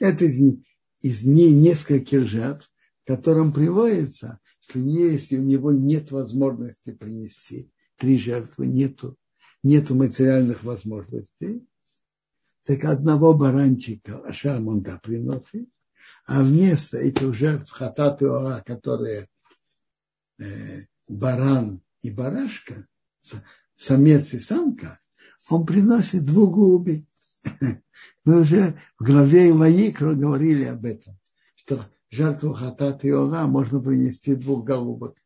Это 0.00 0.24
из, 0.24 0.64
из 1.00 1.22
нескольких 1.22 2.26
жертв, 2.26 2.72
в 3.04 3.06
котором 3.06 3.52
приводится, 3.52 4.40
что 4.58 4.80
если 4.80 5.36
у 5.36 5.44
него 5.44 5.70
нет 5.70 6.10
возможности 6.10 6.90
принести 6.90 7.70
три 7.98 8.18
жертвы, 8.18 8.66
нету, 8.66 9.16
нету 9.62 9.94
материальных 9.94 10.64
возможностей, 10.64 11.64
так 12.64 12.82
одного 12.82 13.32
баранчика 13.32 14.26
Ашам 14.26 14.66
он 14.66 14.82
да 14.82 14.98
приносит, 14.98 15.68
а 16.26 16.42
вместо 16.42 16.98
этих 16.98 17.32
жертв 17.32 17.70
хатат 17.70 18.22
и 18.22 18.24
ора, 18.24 18.60
которые 18.66 19.28
э, 20.40 20.86
баран 21.06 21.80
и 22.02 22.10
барашка, 22.10 22.88
самец 23.76 24.34
и 24.34 24.38
самка, 24.38 25.00
он 25.48 25.66
приносит 25.66 26.24
двух 26.24 26.54
голубей. 26.54 27.06
Мы 28.24 28.40
уже 28.40 28.80
в 28.98 29.04
главе 29.04 29.52
Ваикра 29.52 30.14
говорили 30.14 30.64
об 30.64 30.84
этом, 30.84 31.18
что 31.56 31.84
жертву 32.10 32.54
хатат 32.54 33.04
и 33.04 33.12
ора 33.12 33.46
можно 33.46 33.80
принести 33.80 34.34
двух 34.34 34.64
голубок. 34.64 35.16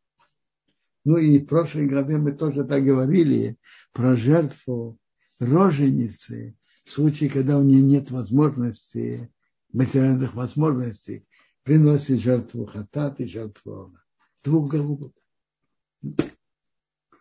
Ну 1.05 1.17
и 1.17 1.39
в 1.39 1.47
прошлой 1.47 1.87
главе 1.87 2.19
мы 2.19 2.33
тоже 2.33 2.65
так 2.65 2.85
говорили 2.85 3.57
про 3.93 4.17
жертву 4.17 4.99
роженицы, 5.39 6.57
в 6.85 6.91
случае, 6.91 7.31
когда 7.31 7.59
у 7.59 7.63
нее 7.63 7.83
нет 7.83 8.11
возможности, 8.11 9.33
материальных 9.73 10.35
возможностей, 10.35 11.25
приносит 11.63 12.21
жертву 12.21 12.67
хатат 12.67 13.21
и 13.21 13.27
жертву 13.27 13.73
ора. 13.73 14.05
Двух 14.43 14.71
голубок 14.71 15.15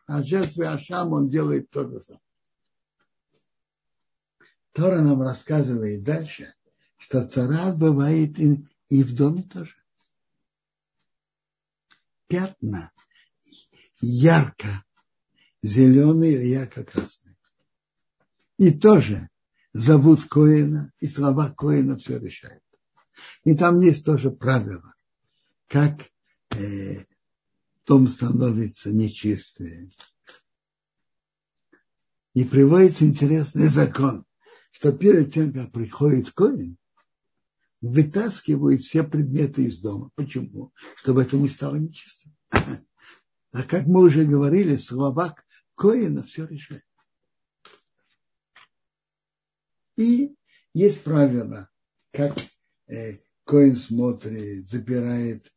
а 0.07 0.23
жертве 0.23 0.69
Ашам 0.69 1.13
он 1.13 1.27
делает 1.27 1.69
то 1.69 1.87
же 1.87 2.01
самое. 2.01 2.21
Тора 4.71 5.01
нам 5.01 5.21
рассказывает 5.21 6.03
дальше, 6.03 6.53
что 6.97 7.27
царат 7.27 7.77
бывает 7.77 8.39
и, 8.39 8.65
и 8.89 9.03
в 9.03 9.13
доме 9.13 9.43
тоже. 9.43 9.75
Пятна 12.27 12.91
ярко 13.99 14.83
зеленые 15.61 16.33
или 16.33 16.47
ярко 16.47 16.83
красные. 16.83 17.37
И 18.57 18.71
тоже 18.71 19.29
зовут 19.73 20.25
Коина, 20.25 20.91
и 20.99 21.07
слова 21.07 21.49
Коина 21.49 21.97
все 21.97 22.17
решают. 22.17 22.63
И 23.43 23.55
там 23.55 23.79
есть 23.79 24.05
тоже 24.05 24.31
правило, 24.31 24.93
как 25.67 26.01
э, 26.51 27.03
дом 27.88 28.08
становится 28.10 28.91
нечистым. 28.91 29.89
И 32.34 32.43
приводится 32.43 33.06
интересный 33.06 33.67
закон, 33.67 34.26
что 34.71 34.91
перед 34.91 35.34
тем, 35.34 35.54
как 35.54 35.71
приходит 35.71 36.32
Коин, 36.32 36.78
вытаскивают 37.82 38.82
все 38.82 39.04
предметы 39.04 39.63
из 39.63 39.80
дома. 39.80 40.12
Почему? 40.15 40.73
Чтобы 40.95 41.23
это 41.23 41.38
не 41.38 41.50
стало 41.50 41.78
нечистым. 41.78 42.36
А 42.50 43.63
как 43.63 43.88
мы 43.88 44.04
уже 44.04 44.26
говорили, 44.26 44.76
слова 44.76 45.36
Коина 45.76 46.21
все 46.21 46.45
решает. 46.45 46.84
И 49.95 50.36
есть 50.73 51.02
правило, 51.02 51.69
как 52.12 52.38
э, 52.88 53.17
Коин 53.45 53.76
смотрит, 53.76 54.67
запирает 54.69 55.52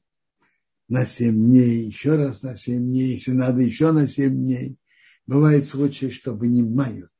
на 0.90 1.06
7 1.06 1.32
дней, 1.32 1.86
еще 1.86 2.16
раз 2.16 2.42
на 2.42 2.56
7 2.56 2.82
дней, 2.82 3.12
если 3.12 3.30
надо 3.30 3.62
еще 3.62 3.92
на 3.92 4.08
7 4.08 4.34
дней. 4.34 4.76
Бывает 5.24 5.64
случаи, 5.64 6.10
что 6.10 6.34
вынимают 6.34 7.12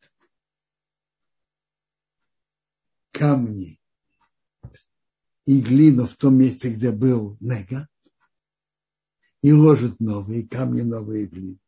камни 3.13 3.81
и 5.47 5.61
глину 5.61 6.07
в 6.07 6.17
том 6.17 6.37
месте, 6.37 6.71
где 6.71 6.91
был 6.91 7.37
нега, 7.39 7.89
и 9.41 9.53
ложат 9.53 10.01
новые 10.01 10.49
камни, 10.49 10.83
новые 10.83 11.27
глины. 11.27 11.61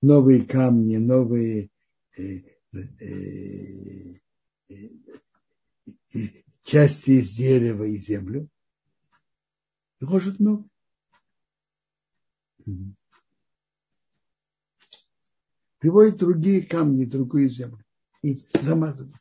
Новые 0.00 0.44
камни, 0.44 0.98
новые 0.98 1.70
э, 2.16 2.42
э, 2.72 4.18
э, 6.14 6.41
части 6.64 7.10
из 7.12 7.30
дерева 7.30 7.84
и 7.84 7.96
землю. 7.98 8.48
И 10.00 10.04
ложат 10.04 10.38
новые. 10.38 10.68
Приводят 15.78 16.18
другие 16.18 16.62
камни, 16.62 17.04
другую 17.04 17.50
землю. 17.50 17.84
И 18.22 18.40
замазывают. 18.54 19.16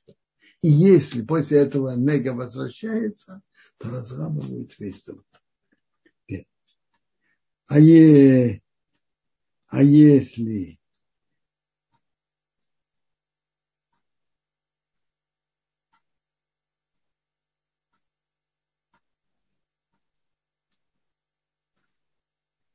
И 0.62 0.70
если 0.70 1.24
после 1.24 1.58
этого 1.58 1.96
нега 1.96 2.34
возвращается, 2.34 3.42
то 3.78 3.90
разламывают 3.90 4.78
весь 4.78 5.04
дом. 5.04 5.24
А, 7.66 7.80
е, 7.80 8.62
а 9.68 9.82
если 9.82 10.81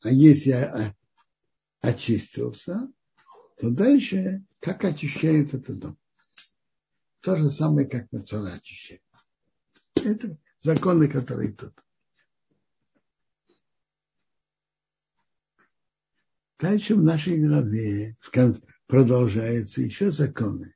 а 0.06 0.10
если 0.10 0.50
я 0.50 0.94
очистился, 1.80 2.88
то 3.58 3.70
дальше 3.70 4.44
как 4.60 4.84
очищают 4.84 5.52
этот 5.52 5.80
дом? 5.80 5.98
То 7.22 7.36
же 7.36 7.50
самое, 7.50 7.88
как 7.88 8.06
Мацара 8.12 8.52
очищает. 8.52 9.02
Это 9.96 10.38
законы, 10.60 11.08
которые 11.08 11.54
тут. 11.54 11.74
Дальше 16.60 16.94
в 16.94 17.02
нашей 17.02 17.44
главе 17.44 18.16
продолжаются 18.86 19.82
еще 19.82 20.12
законы, 20.12 20.72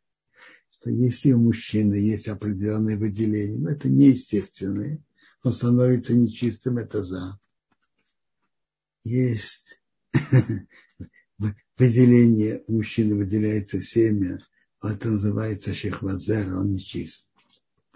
что 0.73 0.91
если 0.91 1.31
у 1.31 1.41
мужчины 1.41 1.95
есть 1.95 2.27
определенные 2.27 2.99
выделения, 2.99 3.59
но 3.59 3.71
это 3.71 3.89
неестественные, 3.89 5.05
он 5.45 5.53
становится 5.53 6.15
нечистым, 6.15 6.79
это 6.79 7.05
за. 7.05 7.39
Есть 9.05 9.81
выделение 11.79 12.63
у 12.67 12.73
мужчины 12.73 13.15
выделяется 13.15 13.81
семя, 13.81 14.39
это 14.83 15.09
называется 15.09 15.75
шехвазер, 15.75 16.55
он 16.55 16.73
нечист. 16.73 17.27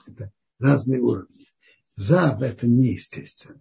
Это 0.07 0.33
разные 0.59 1.01
уровни. 1.01 1.47
Зав– 1.97 2.43
это 2.43 2.67
неестественное 2.67 3.61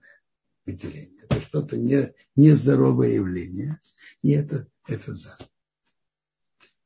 выделение. 0.66 1.24
Это 1.24 1.42
что-то 1.42 1.78
не, 1.78 2.14
нездоровое 2.36 3.16
явление. 3.16 3.80
И 4.22 4.32
это, 4.32 4.68
это 4.88 5.14
зав. 5.14 5.40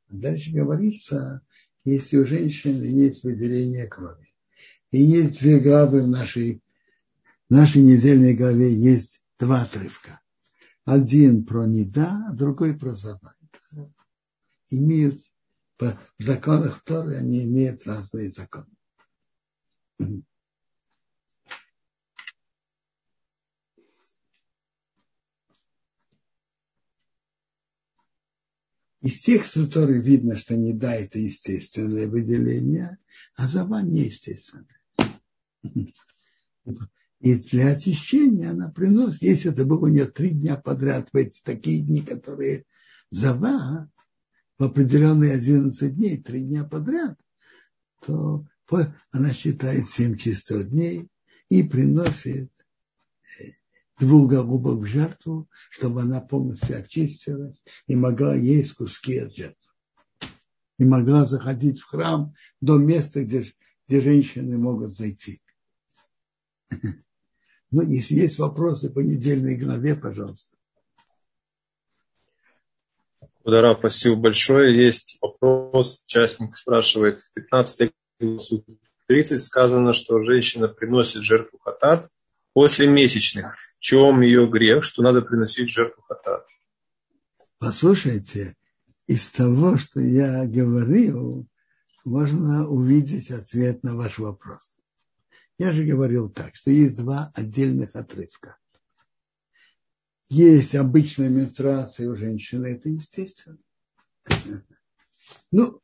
А 0.09 0.15
дальше 0.15 0.51
говорится, 0.51 1.41
если 1.85 2.17
у 2.17 2.25
женщины 2.25 2.83
есть 2.83 3.23
выделение 3.23 3.87
крови. 3.87 4.33
И 4.91 5.01
есть 5.01 5.39
две 5.39 5.59
главы 5.59 6.03
в 6.03 6.07
нашей, 6.07 6.61
в 7.49 7.53
нашей 7.53 7.81
недельной 7.81 8.35
главе, 8.35 8.73
есть 8.73 9.23
два 9.39 9.63
отрывка. 9.63 10.21
Один 10.87 11.45
про 11.45 11.65
неда, 11.65 12.29
другой 12.31 12.73
про 12.73 12.95
зава. 12.95 13.35
Имеют 14.69 15.21
в 15.77 15.97
законах 16.17 16.81
Торы, 16.85 17.17
они 17.17 17.43
имеют 17.43 17.85
разные 17.85 18.31
законы. 18.31 18.71
Из 29.01 29.19
текста 29.19 29.65
который 29.65 29.99
видно, 29.99 30.37
что 30.37 30.55
не 30.55 30.71
да, 30.71 30.95
это 30.95 31.19
естественное 31.19 32.07
выделение, 32.07 32.97
а 33.35 33.49
зава 33.49 33.81
неестественное. 33.81 34.79
И 37.19 37.35
для 37.35 37.69
очищения 37.69 38.51
она 38.51 38.69
приносит, 38.69 39.23
если 39.23 39.51
это 39.51 39.65
было 39.65 39.85
у 39.85 39.87
нее 39.87 40.05
три 40.05 40.29
дня 40.29 40.55
подряд, 40.55 41.09
в 41.11 41.17
эти 41.17 41.41
такие 41.43 41.81
дни, 41.81 42.01
которые 42.01 42.65
зава, 43.09 43.89
в 44.59 44.63
определенные 44.63 45.33
11 45.33 45.95
дней, 45.95 46.21
три 46.21 46.43
дня 46.43 46.63
подряд, 46.63 47.17
то 48.05 48.45
она 49.11 49.33
считает 49.33 49.89
семь 49.89 50.15
чистых 50.15 50.69
дней 50.69 51.07
и 51.49 51.63
приносит 51.63 52.51
двух 53.99 54.29
голубок 54.29 54.81
в 54.81 54.85
жертву, 54.85 55.49
чтобы 55.71 56.01
она 56.01 56.21
полностью 56.21 56.77
очистилась 56.77 57.63
и 57.87 57.95
могла 57.95 58.35
есть 58.35 58.73
куски 58.73 59.17
от 59.17 59.35
жертвы. 59.35 59.71
И 60.77 60.85
могла 60.85 61.25
заходить 61.25 61.79
в 61.79 61.85
храм 61.85 62.35
до 62.61 62.77
места, 62.77 63.23
где, 63.23 63.51
где 63.87 64.01
женщины 64.01 64.59
могут 64.59 64.95
зайти. 64.95 65.41
Ну, 67.71 67.81
если 67.81 68.15
есть 68.15 68.39
вопросы 68.39 68.89
по 68.89 68.99
недельной 68.99 69.57
главе, 69.57 69.95
пожалуйста. 69.95 70.57
Удара, 73.43 73.75
спасибо 73.75 74.15
большое. 74.15 74.77
Есть 74.77 75.17
вопрос, 75.21 76.03
участник 76.05 76.57
спрашивает, 76.57 77.21
в 77.21 77.33
15 77.33 77.91
30 79.07 79.41
сказано, 79.41 79.93
что 79.93 80.21
женщина 80.21 80.67
приносит 80.67 81.23
жертву 81.23 81.59
хатат 81.59 82.09
после 82.53 82.87
месячных. 82.87 83.55
В 83.77 83.79
чем 83.79 84.21
ее 84.21 84.47
грех, 84.47 84.83
что 84.83 85.01
надо 85.01 85.21
приносить 85.21 85.69
жертву 85.69 86.03
хатат? 86.03 86.45
Послушайте, 87.57 88.55
из 89.07 89.31
того, 89.31 89.77
что 89.77 90.01
я 90.01 90.45
говорил, 90.45 91.47
можно 92.03 92.67
увидеть 92.67 93.31
ответ 93.31 93.83
на 93.83 93.95
ваш 93.95 94.19
вопрос. 94.19 94.76
Я 95.57 95.73
же 95.73 95.85
говорил 95.85 96.29
так, 96.29 96.55
что 96.55 96.69
есть 96.69 96.95
два 96.97 97.31
отдельных 97.33 97.95
отрывка. 97.95 98.57
Есть 100.29 100.75
обычная 100.75 101.29
менструация 101.29 102.09
у 102.09 102.15
женщины, 102.15 102.67
это 102.67 102.89
естественно. 102.89 103.57
Ну, 105.51 105.81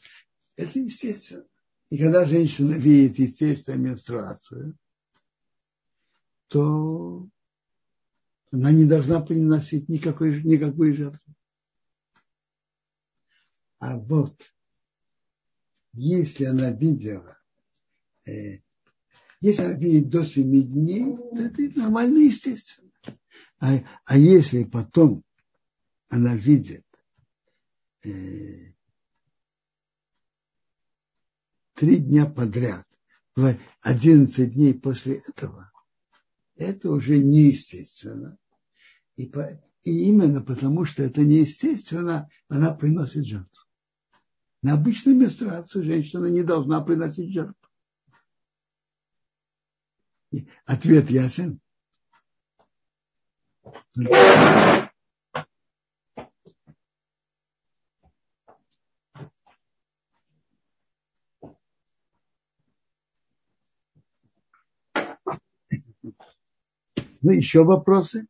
это 0.56 0.80
естественно. 0.80 1.46
И 1.90 1.98
когда 1.98 2.26
женщина 2.26 2.74
видит 2.74 3.20
естественную 3.20 3.92
менструацию, 3.92 4.78
то 6.48 7.28
она 8.52 8.72
не 8.72 8.86
должна 8.86 9.22
приносить 9.22 9.90
никакой, 9.90 10.42
никакой 10.44 10.94
жертвы. 10.94 11.34
А 13.80 13.98
вот 13.98 14.54
если 15.94 16.46
она 16.46 16.72
видела, 16.72 17.38
э, 18.26 18.63
если 19.44 19.78
видит 19.78 20.10
до 20.10 20.24
7 20.24 20.72
дней, 20.72 21.18
то 21.18 21.62
это 21.62 21.80
нормально 21.80 22.20
естественно. 22.20 22.90
А, 23.60 23.84
а 24.06 24.18
если 24.18 24.64
потом 24.64 25.22
она 26.08 26.34
видит 26.34 26.86
э, 28.06 28.72
три 31.74 31.98
дня 31.98 32.26
подряд, 32.26 32.88
в 33.36 33.54
11 33.82 34.54
дней 34.54 34.74
после 34.76 35.16
этого, 35.16 35.72
это 36.56 36.90
уже 36.90 37.18
неестественно. 37.18 38.38
И, 39.18 39.26
по, 39.26 39.62
и 39.84 40.06
именно 40.06 40.42
потому, 40.42 40.86
что 40.86 41.04
это 41.04 41.22
неестественно, 41.22 42.30
она 42.48 42.74
приносит 42.74 43.26
жертву. 43.26 43.66
На 44.62 44.76
обычной 44.76 45.16
менструации 45.16 45.82
женщина 45.82 46.28
не 46.28 46.44
должна 46.44 46.80
приносить 46.80 47.34
жертву. 47.34 47.63
Ответ 50.66 51.10
ясен. 51.10 51.60
Ну, 67.24 67.32
еще 67.32 67.64
вопросы? 67.64 68.28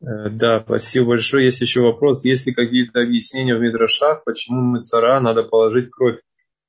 Э, 0.00 0.30
да, 0.30 0.60
спасибо 0.60 1.08
большое. 1.08 1.44
Есть 1.44 1.60
еще 1.60 1.82
вопрос. 1.82 2.24
Есть 2.24 2.46
ли 2.46 2.54
какие-то 2.54 3.00
объяснения 3.00 3.54
в 3.54 3.60
Мидрашах, 3.60 4.24
почему 4.24 4.62
мы 4.62 4.82
цара 4.82 5.20
надо 5.20 5.42
положить 5.42 5.90
кровь 5.90 6.20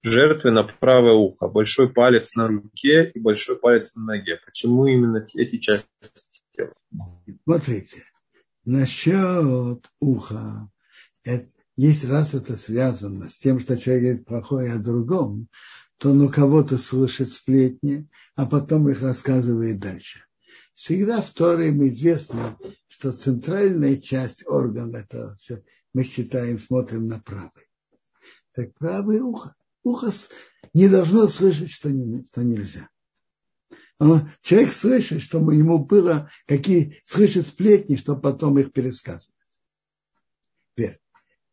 жертвы 0.04 0.52
на 0.52 0.64
правое 0.64 1.14
ухо, 1.14 1.48
большой 1.48 1.92
палец 1.92 2.36
на 2.36 2.48
руке 2.48 3.10
и 3.10 3.20
большой 3.20 3.58
палец 3.58 3.96
на 3.96 4.04
ноге? 4.04 4.40
Почему 4.46 4.86
именно 4.86 5.26
эти 5.34 5.58
части 5.58 5.88
тела? 6.56 6.74
Смотрите, 7.44 8.04
насчет 8.66 9.86
уха, 10.00 10.70
это, 11.24 11.48
есть 11.76 12.06
раз 12.06 12.34
это 12.34 12.58
связано 12.58 13.30
с 13.30 13.38
тем, 13.38 13.60
что 13.60 13.78
человек 13.78 14.04
говорит 14.04 14.26
плохое 14.26 14.74
о 14.74 14.80
другом, 14.80 15.48
то 15.98 16.12
он 16.12 16.22
у 16.22 16.30
кого-то 16.30 16.78
слышит 16.78 17.32
сплетни, 17.32 18.08
а 18.36 18.46
потом 18.46 18.90
их 18.90 19.02
рассказывает 19.02 19.80
дальше. 19.80 20.26
Всегда 20.74 21.22
в 21.22 21.32
Торе 21.32 21.70
им 21.70 21.88
известно, 21.88 22.58
что 22.88 23.12
центральная 23.12 23.98
часть 23.98 24.46
органа, 24.46 24.98
это 24.98 25.38
все, 25.40 25.64
мы 25.94 26.04
считаем, 26.04 26.60
смотрим 26.60 27.08
на 27.08 27.20
правый. 27.20 27.70
Так 28.54 28.74
правое 28.76 29.22
ухо. 29.22 29.56
Ухо 29.84 30.12
не 30.74 30.88
должно 30.88 31.28
слышать, 31.28 31.72
что, 31.72 31.92
не, 31.92 32.24
что 32.26 32.44
нельзя. 32.44 32.90
Он, 34.00 34.30
человек 34.42 34.74
слышит, 34.74 35.22
что 35.22 35.40
ему 35.52 35.86
было, 35.86 36.30
какие 36.46 37.02
слышит 37.04 37.48
сплетни, 37.48 37.96
чтобы 37.96 38.22
потом 38.22 38.58
их 38.60 38.74
пересказывать. 38.74 39.36
Теперь, 40.72 41.00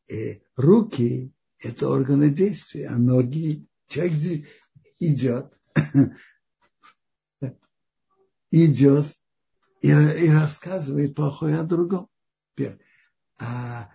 э, 0.09 0.40
руки– 0.57 1.33
это 1.59 1.88
органы 1.88 2.31
действия, 2.31 2.88
а 2.88 2.97
ноги 2.97 3.66
человек 3.88 4.49
идет, 4.99 5.53
идет 8.51 9.07
и, 9.83 9.88
и 9.88 10.31
рассказывает 10.31 11.14
плохое 11.14 11.59
о 11.59 11.64
другом. 11.64 12.09
А, 13.38 13.90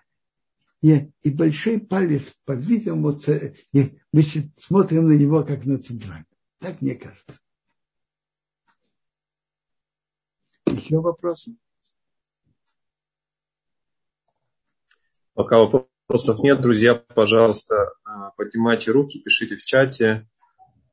и, 0.94 1.30
большой 1.32 1.80
палец, 1.80 2.34
по-видимому, 2.46 3.18
мы 4.12 4.24
смотрим 4.56 5.08
на 5.08 5.14
него 5.14 5.44
как 5.44 5.66
на 5.66 5.78
центральный. 5.78 6.26
Так 6.60 6.82
мне 6.82 6.96
кажется. 6.96 7.40
Еще 10.68 11.00
вопросы? 11.00 11.56
Пока 15.34 15.58
вопросов 15.60 16.40
нет, 16.40 16.62
друзья, 16.62 16.96
пожалуйста, 16.96 17.94
а, 18.04 18.32
поднимайте 18.32 18.92
руки, 18.92 19.20
пишите 19.20 19.58
в 19.58 19.64
чате, 19.64 20.28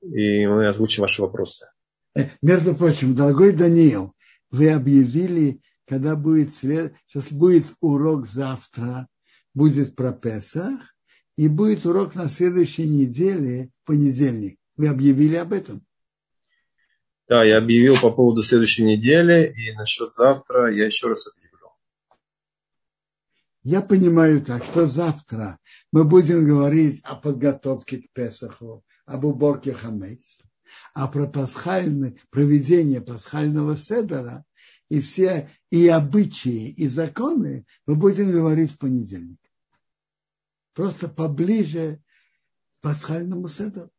и 0.00 0.46
мы 0.46 0.66
озвучим 0.68 1.02
ваши 1.02 1.22
вопросы. 1.22 1.66
Э, 2.14 2.30
между 2.40 2.74
прочим, 2.74 3.14
дорогой 3.14 3.52
Даниил, 3.52 4.14
вы 4.50 4.70
объявили, 4.70 5.60
когда 5.86 6.16
будет 6.16 6.54
свет, 6.54 6.94
сейчас 7.06 7.30
будет 7.30 7.66
урок 7.80 8.26
завтра, 8.26 9.08
будет 9.54 9.96
про 9.96 10.12
Песах, 10.12 10.80
и 11.36 11.48
будет 11.48 11.86
урок 11.86 12.14
на 12.14 12.28
следующей 12.28 12.88
неделе, 12.88 13.70
понедельник. 13.84 14.58
Вы 14.76 14.88
объявили 14.88 15.36
об 15.36 15.52
этом? 15.52 15.84
Да, 17.28 17.44
я 17.44 17.58
объявил 17.58 17.96
по 17.96 18.10
поводу 18.10 18.42
следующей 18.42 18.84
недели, 18.84 19.52
и 19.56 19.72
насчет 19.72 20.14
завтра 20.14 20.70
я 20.72 20.86
еще 20.86 21.08
раз 21.08 21.28
объявлю. 21.28 21.70
Я 23.62 23.80
понимаю 23.80 24.42
так, 24.44 24.64
что 24.64 24.86
завтра 24.86 25.58
мы 25.92 26.04
будем 26.04 26.44
говорить 26.46 27.00
о 27.04 27.14
подготовке 27.14 27.98
к 27.98 28.12
Песаху, 28.12 28.84
об 29.06 29.24
уборке 29.24 29.72
хамейц 29.72 30.38
а 30.94 31.08
про 31.08 31.26
пасхальное, 31.26 32.16
проведение 32.30 33.00
пасхального 33.00 33.76
седера 33.76 34.44
и 34.88 35.00
все 35.00 35.50
и 35.70 35.88
обычаи, 35.88 36.68
и 36.68 36.86
законы 36.88 37.64
мы 37.86 37.96
будем 37.96 38.30
говорить 38.30 38.72
в 38.72 38.78
понедельник. 38.78 39.38
Просто 40.74 41.08
поближе 41.08 42.02
к 42.78 42.82
пасхальному 42.82 43.48
седеру. 43.48 43.90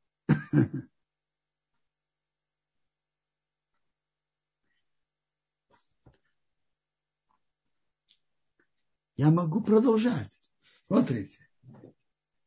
Я 9.15 9.29
могу 9.29 9.61
продолжать. 9.61 10.31
Смотрите. 10.87 11.37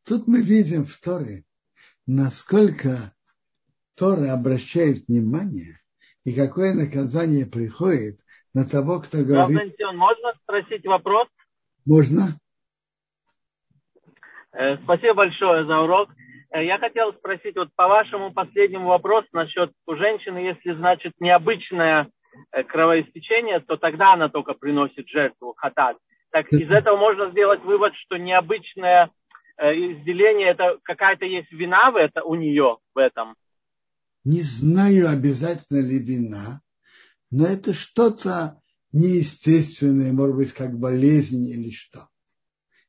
Тут 0.03 0.27
мы 0.27 0.43
видим 0.43 0.85
в 0.85 1.01
Торе, 1.01 1.45
насколько 2.07 3.15
Тора 3.95 4.33
обращает 4.33 5.07
внимание, 5.09 5.81
и 6.25 6.33
какое 6.33 6.75
наказание 6.75 7.47
приходит 7.47 8.21
на 8.53 8.65
того, 8.65 9.01
кто 9.01 9.25
говорит... 9.25 9.59
Можно 9.95 10.33
спросить 10.43 10.85
вопрос? 10.85 11.29
Можно. 11.85 12.39
Э, 14.57 14.79
спасибо 14.83 15.15
большое 15.15 15.67
за 15.67 15.79
урок. 15.81 16.09
Э, 16.51 16.65
я 16.65 16.79
хотел 16.79 17.13
спросить, 17.13 17.57
вот 17.57 17.69
по 17.77 17.89
вашему 17.89 18.33
последнему 18.33 18.89
вопросу 18.89 19.29
насчет 19.33 19.71
у 19.87 19.97
женщины, 19.97 20.39
если, 20.39 20.73
значит, 20.73 21.13
необычное 21.21 22.09
э, 22.53 22.63
кровоистечение, 22.65 23.61
то 23.61 23.77
тогда 23.77 24.15
она 24.15 24.31
только 24.31 24.55
приносит 24.55 25.09
жертву 25.09 25.55
хатат. 25.57 25.99
Так 26.31 26.49
из 26.53 26.71
этого 26.71 26.97
можно 26.97 27.31
сделать 27.31 27.63
вывод, 27.63 27.95
что 27.95 28.17
необычное 28.17 29.11
изделение, 29.59 30.51
это 30.51 30.77
какая-то 30.83 31.25
есть 31.25 31.51
вина 31.51 31.91
в 31.91 31.97
это, 31.97 32.23
у 32.23 32.35
нее 32.35 32.77
в 32.95 32.99
этом? 32.99 33.37
Не 34.25 34.43
знаю, 34.43 35.09
обязательно 35.09 35.79
ли 35.79 35.99
вина, 35.99 36.61
но 37.31 37.47
это 37.47 37.73
что-то 37.73 38.61
неестественное, 38.93 40.13
может 40.13 40.37
быть, 40.37 40.53
как 40.53 40.79
болезнь 40.79 41.49
или 41.49 41.71
что. 41.71 42.09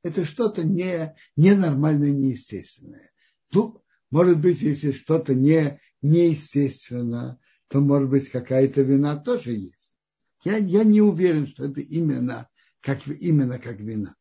Это 0.07 0.23
что-то 0.23 0.63
не, 0.63 1.13
ненормальное, 1.35 2.11
неестественное. 2.11 3.11
Ну, 3.51 3.83
может 4.09 4.39
быть, 4.39 4.61
если 4.61 4.93
что-то 4.93 5.35
не, 5.35 5.81
неестественно, 6.01 7.37
то, 7.67 7.81
может 7.81 8.09
быть, 8.09 8.29
какая-то 8.29 8.83
вина 8.83 9.17
тоже 9.17 9.51
есть. 9.51 9.99
Я, 10.45 10.55
я 10.55 10.85
не 10.85 11.01
уверен, 11.01 11.45
что 11.45 11.65
это 11.65 11.81
именно 11.81 12.47
как, 12.79 13.05
именно 13.07 13.59
как 13.59 13.79
вина. 13.81 14.15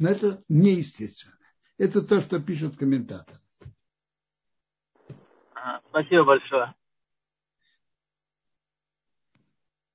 Но 0.00 0.08
это 0.08 0.42
неестественно. 0.48 1.38
Это 1.78 2.02
то, 2.02 2.20
что 2.20 2.40
пишут 2.40 2.76
комментаторы. 2.76 3.38
Спасибо 5.90 6.24
большое. 6.24 6.74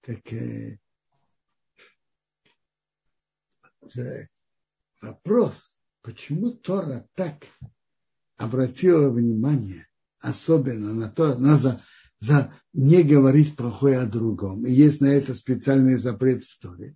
Так 0.01 0.33
э, 0.33 0.79
вопрос, 5.01 5.77
почему 6.01 6.51
Тора 6.51 7.07
так 7.15 7.45
обратила 8.37 9.09
внимание 9.09 9.85
особенно 10.21 10.93
на 10.93 11.09
то, 11.09 11.35
на 11.35 11.57
за, 11.57 11.81
за 12.19 12.53
не 12.73 13.03
говорить 13.03 13.55
плохое 13.55 13.99
о 13.99 14.05
другом. 14.05 14.65
И 14.65 14.71
есть 14.71 15.01
на 15.01 15.07
это 15.07 15.33
специальный 15.35 15.97
запрет 15.97 16.43
в 16.43 16.59
Торе. 16.59 16.95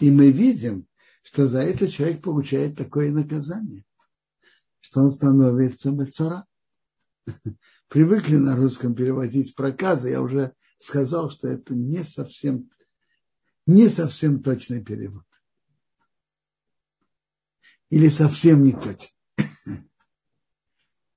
И 0.00 0.10
мы 0.10 0.30
видим, 0.30 0.86
что 1.22 1.46
за 1.46 1.60
это 1.60 1.88
человек 1.88 2.22
получает 2.22 2.76
такое 2.76 3.10
наказание, 3.10 3.84
что 4.80 5.00
он 5.00 5.10
становится 5.10 5.90
мецора 5.90 6.46
привыкли 7.88 8.36
на 8.36 8.56
русском 8.56 8.94
переводить 8.94 9.54
проказы, 9.54 10.10
я 10.10 10.22
уже 10.22 10.52
сказал, 10.78 11.30
что 11.30 11.48
это 11.48 11.74
не 11.74 12.04
совсем, 12.04 12.70
не 13.66 13.88
совсем 13.88 14.42
точный 14.42 14.82
перевод. 14.82 15.24
Или 17.90 18.08
совсем 18.08 18.64
не 18.64 18.72
точно. 18.72 19.16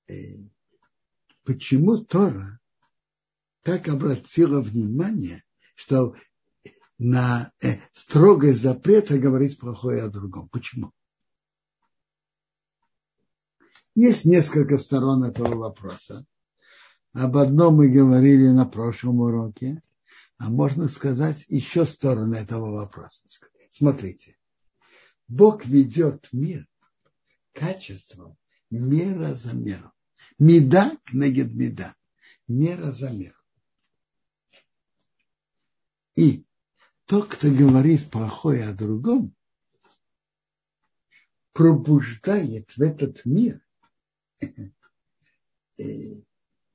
Э, 0.08 0.14
почему 1.44 1.98
Тора 1.98 2.60
так 3.62 3.88
обратила 3.88 4.62
внимание, 4.62 5.44
что 5.76 6.16
на 6.98 7.52
э, 7.62 7.78
строгость 7.94 8.62
запрета 8.62 9.18
говорить 9.18 9.58
плохое 9.58 10.04
о 10.04 10.10
другом? 10.10 10.50
Почему? 10.50 10.92
Есть 13.96 14.26
несколько 14.26 14.78
сторон 14.78 15.24
этого 15.24 15.56
вопроса. 15.56 16.26
Об 17.14 17.38
одном 17.38 17.76
мы 17.76 17.90
говорили 17.90 18.48
на 18.48 18.66
прошлом 18.66 19.20
уроке, 19.20 19.84
а 20.38 20.50
можно 20.50 20.88
сказать 20.88 21.46
еще 21.50 21.86
сторону 21.86 22.36
этого 22.36 22.72
вопроса. 22.72 23.28
Смотрите, 23.70 24.38
Бог 25.32 25.66
ведет 25.66 26.28
мир 26.34 26.68
качеством 27.54 28.38
мера 28.70 29.34
за 29.34 29.54
меру. 29.54 29.94
Меда 30.38 30.98
кнегет 31.06 31.54
меда. 31.54 31.96
Мера 32.50 32.92
за 32.92 33.12
меру. 33.12 33.38
И 36.16 36.46
тот, 37.06 37.30
кто 37.30 37.50
говорит 37.50 38.12
плохое 38.12 38.68
о 38.68 38.74
другом, 38.74 39.34
пробуждает 41.54 42.76
в 42.76 42.82
этот 42.82 43.24
мир 43.24 43.66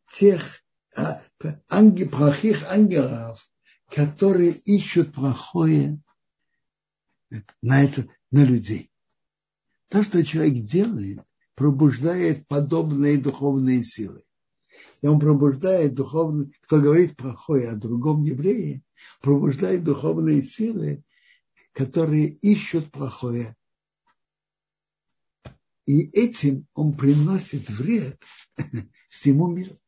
тех 0.08 0.64
а, 0.96 1.22
ангел, 1.68 2.08
плохих 2.08 2.64
ангелов, 2.64 3.38
которые 3.90 4.52
ищут 4.52 5.12
плохое 5.12 6.00
на, 7.60 7.82
это, 7.82 8.08
на 8.30 8.44
людей. 8.44 8.90
То, 9.88 10.02
что 10.02 10.24
человек 10.24 10.64
делает, 10.64 11.20
пробуждает 11.54 12.46
подобные 12.46 13.18
духовные 13.18 13.84
силы. 13.84 14.22
И 15.00 15.06
он 15.06 15.20
пробуждает 15.20 15.94
духовные, 15.94 16.50
кто 16.62 16.80
говорит 16.80 17.16
плохое 17.16 17.70
о 17.70 17.76
другом 17.76 18.24
еврее, 18.24 18.82
пробуждает 19.20 19.84
духовные 19.84 20.42
силы, 20.42 21.02
которые 21.72 22.28
ищут 22.28 22.90
плохое. 22.90 23.56
И 25.86 26.02
этим 26.10 26.66
он 26.74 26.96
приносит 26.96 27.70
вред 27.70 28.20
всему 29.08 29.46
миру. 29.54 29.78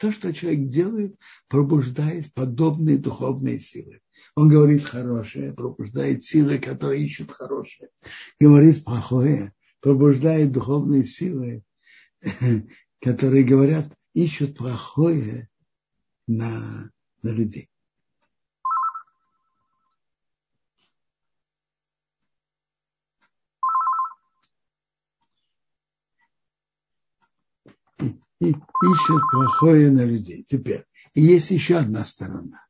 То, 0.00 0.10
что 0.12 0.32
человек 0.32 0.68
делает, 0.68 1.14
пробуждает 1.46 2.32
подобные 2.32 2.96
духовные 2.96 3.58
силы. 3.58 4.00
Он 4.34 4.48
говорит 4.48 4.82
хорошее, 4.82 5.52
пробуждает 5.52 6.24
силы, 6.24 6.58
которые 6.58 7.04
ищут 7.04 7.30
хорошее. 7.30 7.90
Говорит 8.40 8.82
плохое, 8.82 9.52
пробуждает 9.80 10.52
духовные 10.52 11.04
силы, 11.04 11.62
которые 13.00 13.44
говорят, 13.44 13.94
ищут 14.14 14.56
плохое 14.56 15.50
на, 16.26 16.90
на 17.22 17.28
людей. 17.28 17.69
И 28.40 28.50
ищет 28.50 29.22
плохое 29.30 29.90
на 29.90 30.04
людей. 30.04 30.44
Теперь, 30.44 30.86
и 31.14 31.20
есть 31.20 31.50
еще 31.50 31.76
одна 31.76 32.04
сторона. 32.04 32.66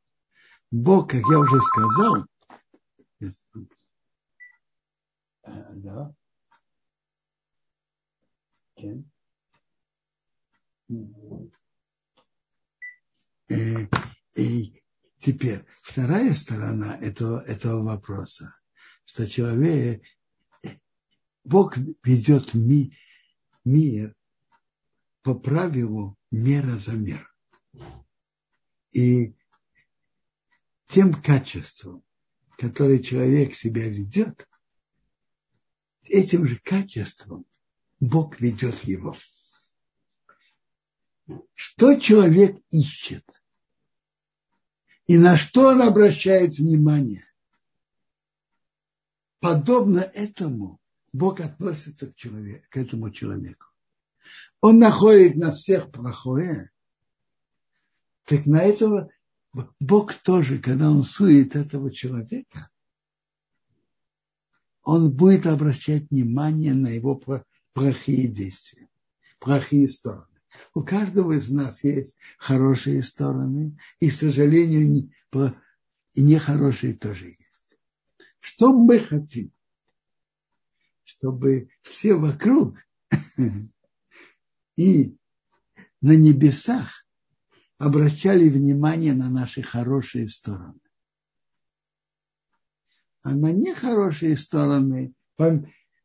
Бог, 0.69 1.11
как 1.11 1.21
я 1.29 1.39
уже 1.39 1.59
сказал, 1.61 2.25
да. 5.43 6.13
И, 13.47 13.89
и 14.35 14.83
теперь 15.19 15.65
вторая 15.81 16.33
сторона 16.33 16.97
этого, 16.97 17.41
этого 17.41 17.83
вопроса, 17.83 18.55
что 19.05 19.27
человек, 19.27 20.03
Бог 21.43 21.77
ведет 22.03 22.53
ми, 22.53 22.97
мир 23.65 24.15
по 25.21 25.35
правилу 25.35 26.17
мера 26.31 26.77
за 26.77 26.93
мер. 26.93 27.33
И 28.91 29.35
тем 30.85 31.13
качеством, 31.13 32.03
которое 32.57 32.99
человек 32.99 33.55
себя 33.55 33.87
ведет, 33.87 34.47
этим 36.03 36.47
же 36.47 36.59
качеством 36.59 37.45
Бог 37.99 38.39
ведет 38.39 38.83
его. 38.83 39.15
Что 41.53 41.99
человек 41.99 42.57
ищет? 42.71 43.25
И 45.05 45.17
на 45.17 45.37
что 45.37 45.69
он 45.69 45.81
обращает 45.81 46.57
внимание? 46.57 47.25
Подобно 49.39 49.99
этому 49.99 50.79
Бог 51.13 51.39
относится 51.39 52.11
к, 52.11 52.15
человеку, 52.15 52.65
к 52.69 52.77
этому 52.77 53.11
человеку. 53.11 53.70
Он 54.61 54.79
находит 54.79 55.35
на 55.35 55.51
всех 55.51 55.91
плохое, 55.91 56.71
так 58.25 58.45
на 58.45 58.61
этого 58.61 59.09
Бог 59.79 60.13
тоже, 60.13 60.59
когда 60.59 60.89
он 60.89 61.03
сует 61.03 61.55
этого 61.55 61.91
человека, 61.91 62.69
он 64.83 65.11
будет 65.11 65.45
обращать 65.45 66.09
внимание 66.09 66.73
на 66.73 66.87
его 66.87 67.21
плохие 67.73 68.27
действия, 68.27 68.87
плохие 69.39 69.89
стороны. 69.89 70.27
У 70.73 70.81
каждого 70.81 71.33
из 71.33 71.49
нас 71.49 71.83
есть 71.83 72.17
хорошие 72.37 73.01
стороны, 73.01 73.77
и, 73.99 74.09
к 74.09 74.13
сожалению, 74.13 75.09
и 76.13 76.21
нехорошие 76.21 76.93
тоже 76.93 77.29
есть. 77.29 77.79
Что 78.39 78.73
мы 78.73 78.99
хотим? 78.99 79.51
Чтобы 81.03 81.69
все 81.81 82.15
вокруг 82.15 82.77
и 84.75 85.17
на 86.01 86.15
небесах 86.15 87.05
обращали 87.77 88.49
внимание 88.49 89.13
на 89.13 89.29
наши 89.29 89.61
хорошие 89.61 90.27
стороны. 90.29 90.79
А 93.23 93.35
на 93.35 93.51
нехорошие 93.51 94.35
стороны 94.35 95.13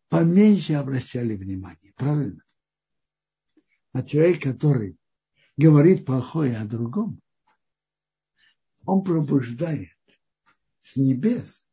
поменьше 0.08 0.74
обращали 0.74 1.34
внимание. 1.36 1.92
Правильно? 1.96 2.42
А 3.92 4.02
человек, 4.02 4.42
который 4.42 4.98
говорит 5.56 6.04
плохое 6.04 6.56
о 6.58 6.66
другом, 6.66 7.20
он 8.84 9.02
пробуждает 9.02 9.96
с 10.80 10.96
небес 10.96 11.66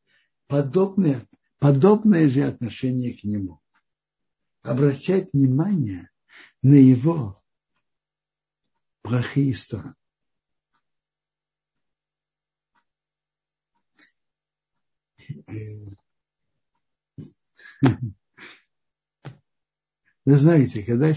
подобное, 0.47 1.21
подобное 1.59 2.29
же 2.29 2.43
отношение 2.43 3.17
к 3.17 3.23
нему. 3.23 3.59
Обращать 4.61 5.33
внимание 5.33 6.09
на 6.61 6.75
его 6.75 7.43
плохие 9.01 9.53
стороны. 9.53 9.95
Вы 20.25 20.37
знаете, 20.37 20.83
когда 20.83 21.13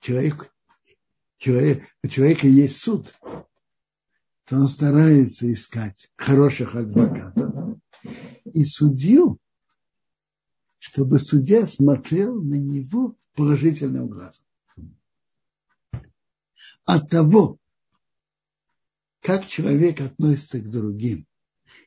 человек, 0.00 0.52
человек, 1.36 1.88
у 2.02 2.08
человека 2.08 2.48
есть 2.48 2.78
суд, 2.78 3.14
то 4.44 4.56
он 4.56 4.66
старается 4.66 5.52
искать 5.52 6.10
хороших 6.16 6.74
адвокатов 6.74 7.78
и 8.44 8.64
судью, 8.64 9.38
чтобы 10.78 11.18
судья 11.18 11.66
смотрел 11.66 12.40
на 12.40 12.54
него 12.54 13.16
положительным 13.34 14.08
глазом. 14.08 14.44
От 16.84 17.10
того, 17.10 17.58
как 19.20 19.46
человек 19.46 20.00
относится 20.00 20.60
к 20.60 20.70
другим, 20.70 21.26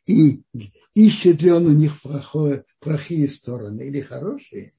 и 0.05 0.43
ищет 0.93 1.41
ли 1.41 1.51
он 1.51 1.67
у 1.67 1.71
них 1.71 2.01
плохое, 2.01 2.65
плохие 2.79 3.27
стороны 3.27 3.83
или 3.83 4.01
хорошие, 4.01 4.73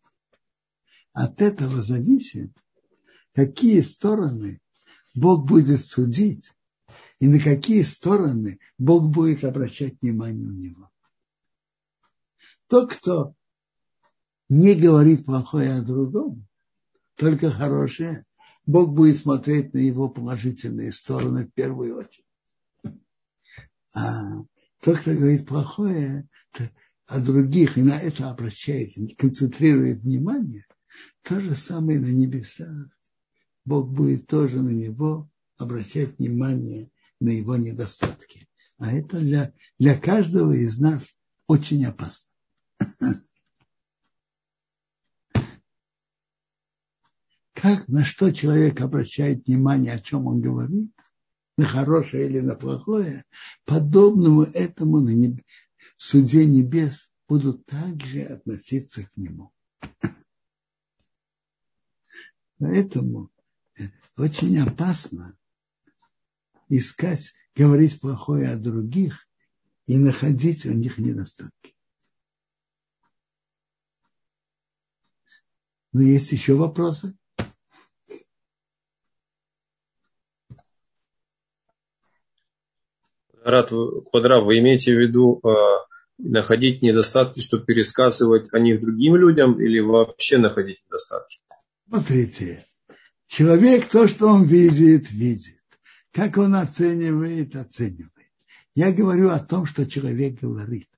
от 1.13 1.40
этого 1.42 1.83
зависит, 1.83 2.52
какие 3.35 3.81
стороны 3.81 4.60
Бог 5.15 5.46
будет 5.46 5.81
судить 5.81 6.52
и 7.19 7.27
на 7.27 7.38
какие 7.38 7.83
стороны 7.83 8.60
Бог 8.79 9.10
будет 9.10 9.44
обращать 9.44 10.00
внимание 10.00 10.46
у 10.46 10.52
него. 10.52 10.90
Тот, 12.69 12.94
кто 12.94 13.35
не 14.53 14.75
говорит 14.75 15.25
плохое 15.25 15.73
о 15.73 15.81
другом, 15.81 16.46
только 17.17 17.50
хорошее, 17.50 18.27
Бог 18.67 18.92
будет 18.92 19.17
смотреть 19.17 19.73
на 19.73 19.79
его 19.79 20.11
положительные 20.11 20.92
стороны 20.92 21.46
в 21.46 21.55
первую 21.55 21.96
очередь. 21.96 22.27
А 23.94 24.42
тот, 24.83 24.98
кто 24.98 25.13
говорит 25.15 25.46
плохое 25.46 26.29
о 27.07 27.21
других 27.21 27.79
и 27.79 27.83
на 27.83 27.98
это 27.98 28.31
обращает, 28.31 28.90
концентрирует 29.17 30.03
внимание, 30.03 30.67
то 31.23 31.40
же 31.40 31.55
самое 31.55 31.98
на 31.98 32.13
небесах. 32.13 32.88
Бог 33.65 33.90
будет 33.90 34.27
тоже 34.27 34.61
на 34.61 34.71
него 34.71 35.31
обращать 35.57 36.19
внимание 36.19 36.90
на 37.21 37.31
его 37.31 37.57
недостатки. 37.57 38.46
А 38.77 38.92
это 38.92 39.19
для, 39.19 39.55
для 39.79 39.98
каждого 39.98 40.53
из 40.53 40.79
нас 40.79 41.17
очень 41.46 41.87
опасно. 41.87 42.29
Как, 47.63 47.87
на 47.87 48.04
что 48.04 48.33
человек 48.33 48.81
обращает 48.81 49.46
внимание, 49.46 49.92
о 49.92 50.00
чем 50.00 50.27
он 50.27 50.40
говорит, 50.40 50.92
на 51.56 51.65
хорошее 51.65 52.27
или 52.27 52.40
на 52.40 52.56
плохое, 52.56 53.25
подобному 53.65 54.42
этому 54.42 54.98
на 54.98 55.10
неб... 55.10 55.40
суде 55.96 56.44
небес 56.44 57.08
будут 57.29 57.65
также 57.65 58.23
относиться 58.23 59.04
к 59.04 59.17
нему. 59.17 59.52
Поэтому 62.58 63.31
э, 63.79 63.85
очень 64.17 64.58
опасно 64.58 65.38
искать, 66.69 67.33
говорить 67.54 68.00
плохое 68.00 68.48
о 68.48 68.56
других 68.56 69.29
и 69.87 69.98
находить 69.98 70.67
у 70.67 70.73
них 70.73 70.98
недостатки. 70.98 71.77
Но 75.92 76.02
есть 76.02 76.33
еще 76.33 76.56
вопросы? 76.56 77.17
Рад 83.45 83.71
Квадрат, 84.11 84.45
вы 84.45 84.59
имеете 84.59 84.95
в 84.95 85.01
виду 85.01 85.40
э, 85.43 85.49
находить 86.19 86.83
недостатки, 86.83 87.40
чтобы 87.40 87.65
пересказывать 87.65 88.53
о 88.53 88.59
них 88.59 88.81
другим 88.81 89.17
людям 89.17 89.61
или 89.61 89.81
вообще 89.81 90.38
находить 90.38 90.83
недостатки? 90.87 91.40
Смотрите, 91.88 92.65
человек 93.27 93.88
то, 93.88 94.07
что 94.07 94.29
он 94.29 94.45
видит, 94.45 95.11
видит. 95.11 95.61
Как 96.13 96.37
он 96.37 96.55
оценивает, 96.55 97.57
оценивает. 97.57 98.13
Я 98.75 98.93
говорю 98.93 99.31
о 99.31 99.40
том, 99.40 99.67
что 99.67 99.87
человек 99.87 100.40
говорит. 100.40 100.88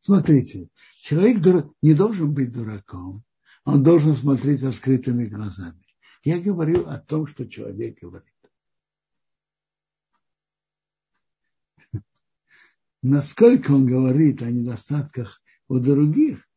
Смотрите, 0.00 0.70
человек 1.00 1.38
не 1.82 1.94
должен 1.94 2.32
быть 2.32 2.52
дураком, 2.52 3.22
он 3.64 3.84
должен 3.84 4.14
смотреть 4.14 4.64
открытыми 4.64 5.26
глазами. 5.26 5.84
Я 6.24 6.40
говорю 6.40 6.86
о 6.86 6.98
том, 6.98 7.26
что 7.26 7.46
человек 7.46 8.00
говорит. 8.00 8.31
Насколько 13.02 13.72
он 13.72 13.86
говорит 13.86 14.42
о 14.42 14.50
недостатках 14.50 15.42
у 15.68 15.80
других, 15.80 16.48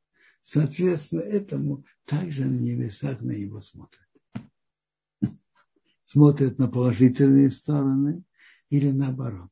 соответственно, 0.44 1.22
этому 1.22 1.86
также 2.06 2.46
на 2.46 2.60
небесах 2.60 3.22
на 3.22 3.32
него 3.32 3.62
смотрят. 3.62 4.08
Смотрят 6.04 6.60
на 6.60 6.68
положительные 6.68 7.50
стороны 7.50 8.24
или 8.70 8.92
наоборот. 8.92 9.50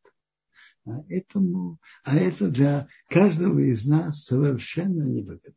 А, 0.85 1.03
этому, 1.09 1.79
а 2.03 2.15
это 2.15 2.49
для 2.49 2.87
каждого 3.09 3.57
из 3.59 3.85
нас 3.85 4.25
совершенно 4.25 5.01
невыгодно. 5.01 5.55